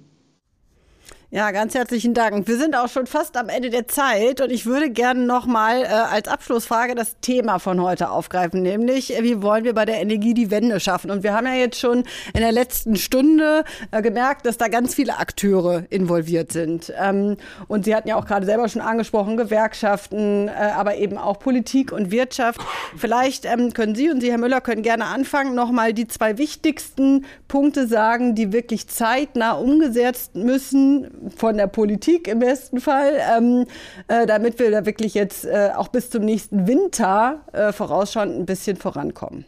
[1.30, 2.48] Ja, ganz herzlichen Dank.
[2.48, 5.88] Wir sind auch schon fast am Ende der Zeit und ich würde gerne nochmal äh,
[5.88, 10.34] als Abschlussfrage das Thema von heute aufgreifen, nämlich äh, wie wollen wir bei der Energie
[10.34, 11.12] die Wende schaffen?
[11.12, 14.96] Und wir haben ja jetzt schon in der letzten Stunde äh, gemerkt, dass da ganz
[14.96, 16.94] viele Akteure involviert sind.
[16.98, 17.36] Ähm,
[17.68, 21.92] und Sie hatten ja auch gerade selber schon angesprochen, Gewerkschaften, äh, aber eben auch Politik
[21.92, 22.62] und Wirtschaft.
[22.96, 27.26] Vielleicht ähm, können Sie und Sie, Herr Müller, können gerne anfangen, nochmal die zwei wichtigsten
[27.50, 33.66] Punkte sagen, die wirklich zeitnah umgesetzt müssen von der Politik im besten Fall, ähm,
[34.08, 38.46] äh, damit wir da wirklich jetzt äh, auch bis zum nächsten Winter äh, vorausschauend ein
[38.46, 39.46] bisschen vorankommen.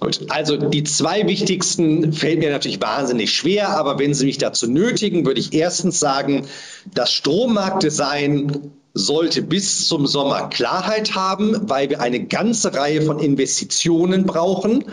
[0.00, 4.70] Gut, also die zwei wichtigsten fällt mir natürlich wahnsinnig schwer, aber wenn Sie mich dazu
[4.70, 6.46] nötigen, würde ich erstens sagen,
[6.94, 14.24] das Strommarktdesign sollte bis zum Sommer Klarheit haben, weil wir eine ganze Reihe von Investitionen
[14.24, 14.84] brauchen.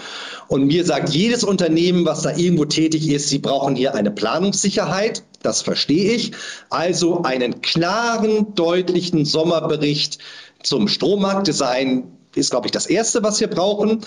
[0.48, 5.24] Und mir sagt jedes Unternehmen, was da irgendwo tätig ist, sie brauchen hier eine Planungssicherheit.
[5.46, 6.32] Das verstehe ich.
[6.70, 10.18] Also einen klaren, deutlichen Sommerbericht
[10.64, 14.02] zum Strommarktdesign ist, glaube ich, das Erste, was wir brauchen.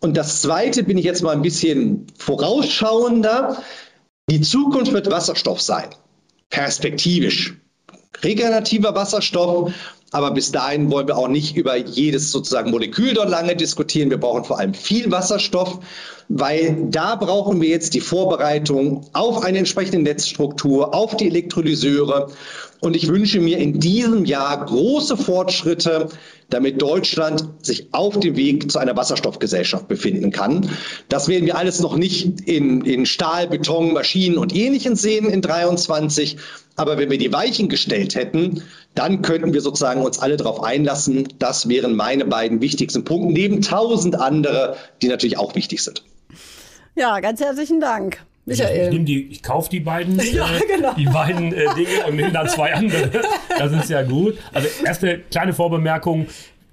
[0.00, 3.62] Und das Zweite bin ich jetzt mal ein bisschen vorausschauender.
[4.30, 5.88] Die Zukunft wird Wasserstoff sein,
[6.50, 7.54] perspektivisch
[8.22, 9.72] regenerativer Wasserstoff.
[10.16, 14.08] Aber bis dahin wollen wir auch nicht über jedes sozusagen Molekül dort lange diskutieren.
[14.08, 15.80] Wir brauchen vor allem viel Wasserstoff,
[16.30, 22.30] weil da brauchen wir jetzt die Vorbereitung auf eine entsprechende Netzstruktur, auf die Elektrolyseure.
[22.86, 26.08] Und ich wünsche mir in diesem Jahr große Fortschritte,
[26.50, 30.70] damit Deutschland sich auf dem Weg zu einer Wasserstoffgesellschaft befinden kann.
[31.08, 35.42] Das werden wir alles noch nicht in, in Stahl, Beton, Maschinen und Ähnlichem sehen in
[35.42, 36.36] 23.
[36.76, 38.62] Aber wenn wir die Weichen gestellt hätten,
[38.94, 41.26] dann könnten wir sozusagen uns alle darauf einlassen.
[41.40, 46.04] Das wären meine beiden wichtigsten Punkte, neben tausend andere, die natürlich auch wichtig sind.
[46.94, 48.20] Ja, ganz herzlichen Dank.
[48.46, 48.94] Michael.
[48.94, 50.94] Ich, ich, ich kaufe die beiden, ja, äh, genau.
[50.94, 53.10] die beiden äh, Dinge und nehme dann zwei andere.
[53.58, 54.36] Das ist ja gut.
[54.52, 56.26] Also erste kleine Vorbemerkung.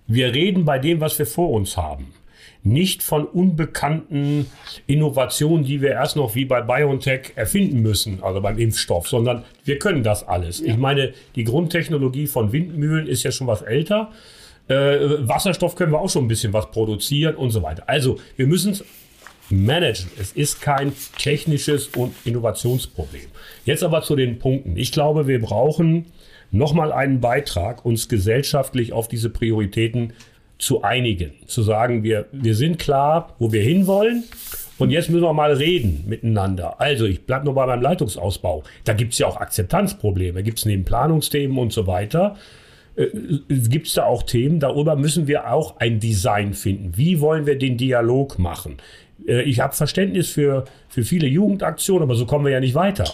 [0.06, 2.14] Wir reden bei dem, was wir vor uns haben
[2.64, 4.48] nicht von unbekannten
[4.88, 9.80] Innovationen, die wir erst noch wie bei BioNTech erfinden müssen, also beim Impfstoff, sondern wir
[9.80, 10.60] können das alles.
[10.60, 10.68] Ja.
[10.68, 14.12] Ich meine, die Grundtechnologie von Windmühlen ist ja schon was älter.
[14.70, 17.84] Äh, Wasserstoff können wir auch schon ein bisschen was produzieren und so weiter.
[17.88, 18.86] Also wir müssen es
[19.54, 20.10] managen.
[20.20, 23.26] Es ist kein technisches und Innovationsproblem.
[23.66, 24.76] Jetzt aber zu den Punkten.
[24.78, 26.06] Ich glaube, wir brauchen
[26.52, 30.14] nochmal einen Beitrag, uns gesellschaftlich auf diese Prioritäten
[30.58, 31.34] zu einigen.
[31.48, 34.24] Zu sagen, wir, wir sind klar, wo wir hinwollen.
[34.80, 36.82] Und jetzt müssen wir mal reden miteinander.
[36.82, 38.64] Also, ich bleibe noch bei meinem Leitungsausbau.
[38.86, 40.42] Da gibt es ja auch Akzeptanzprobleme.
[40.42, 42.36] Gibt es neben Planungsthemen und so weiter.
[42.96, 43.08] Äh,
[43.50, 46.94] gibt es da auch Themen, darüber müssen wir auch ein Design finden.
[46.96, 48.78] Wie wollen wir den Dialog machen?
[49.28, 53.06] Äh, ich habe Verständnis für, für viele Jugendaktionen, aber so kommen wir ja nicht weiter.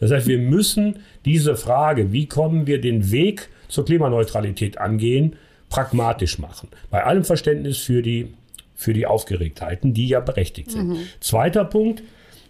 [0.00, 5.36] Das heißt, wir müssen diese Frage, wie kommen wir den Weg zur Klimaneutralität angehen,
[5.68, 6.68] pragmatisch machen.
[6.90, 8.28] Bei allem Verständnis für die,
[8.76, 10.88] für die Aufgeregtheiten, die ja berechtigt sind.
[10.88, 10.98] Mhm.
[11.20, 12.02] Zweiter Punkt,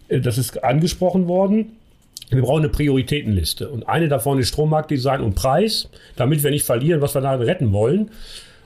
[0.07, 1.77] äh, das ist angesprochen worden,
[2.29, 3.69] wir brauchen eine Prioritätenliste.
[3.69, 7.71] Und eine davon ist Strommarktdesign und Preis, damit wir nicht verlieren, was wir da retten
[7.71, 8.09] wollen.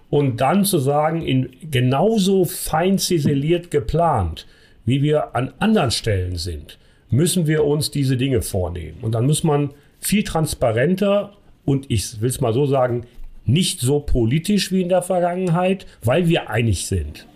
[0.10, 4.48] Und dann zu sagen, in genauso fein ziseliert geplant,
[4.86, 6.80] wie wir an anderen Stellen sind,
[7.12, 8.98] müssen wir uns diese Dinge vornehmen.
[9.02, 11.34] Und dann muss man viel transparenter
[11.66, 13.06] und ich will es mal so sagen,
[13.46, 17.28] nicht so politisch wie in der Vergangenheit, weil wir einig sind,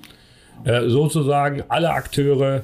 [0.63, 2.63] äh, sozusagen alle Akteure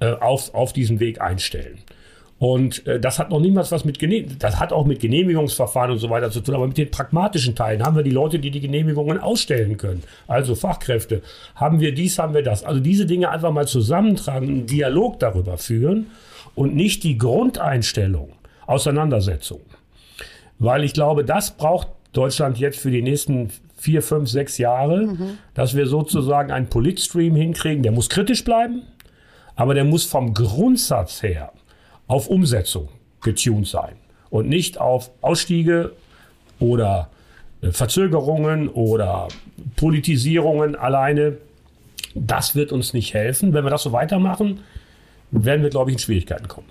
[0.00, 1.78] äh, auf, auf diesen Weg einstellen.
[2.38, 5.98] Und äh, das hat noch niemals was mit Genehm das hat auch mit Genehmigungsverfahren und
[5.98, 8.60] so weiter zu tun, aber mit den pragmatischen Teilen haben wir die Leute, die die
[8.60, 11.22] Genehmigungen ausstellen können, also Fachkräfte.
[11.56, 12.62] Haben wir dies, haben wir das.
[12.62, 16.06] Also diese Dinge einfach mal zusammentragen, einen Dialog darüber führen
[16.54, 18.30] und nicht die Grundeinstellung,
[18.66, 19.60] Auseinandersetzung.
[20.60, 25.38] Weil ich glaube, das braucht Deutschland jetzt für die nächsten vier, fünf, sechs Jahre, mhm.
[25.54, 28.82] dass wir sozusagen einen Politstream hinkriegen, der muss kritisch bleiben,
[29.56, 31.52] aber der muss vom Grundsatz her
[32.08, 32.88] auf Umsetzung
[33.20, 33.94] getuned sein
[34.30, 35.92] und nicht auf Ausstiege
[36.58, 37.10] oder
[37.60, 39.28] äh, Verzögerungen oder
[39.76, 41.36] Politisierungen alleine.
[42.14, 43.52] Das wird uns nicht helfen.
[43.52, 44.60] Wenn wir das so weitermachen,
[45.30, 46.66] werden wir, glaube ich, in Schwierigkeiten kommen.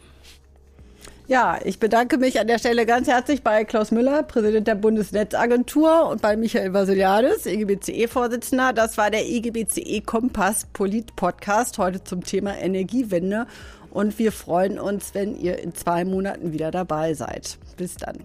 [1.30, 6.08] Ja, ich bedanke mich an der Stelle ganz herzlich bei Klaus Müller, Präsident der Bundesnetzagentur
[6.10, 8.72] und bei Michael Vasiliadis, EGBCE-Vorsitzender.
[8.72, 13.46] Das war der EGBCE Kompass Polit Podcast heute zum Thema Energiewende.
[13.98, 17.58] Und wir freuen uns, wenn ihr in zwei Monaten wieder dabei seid.
[17.78, 18.18] Bis dann.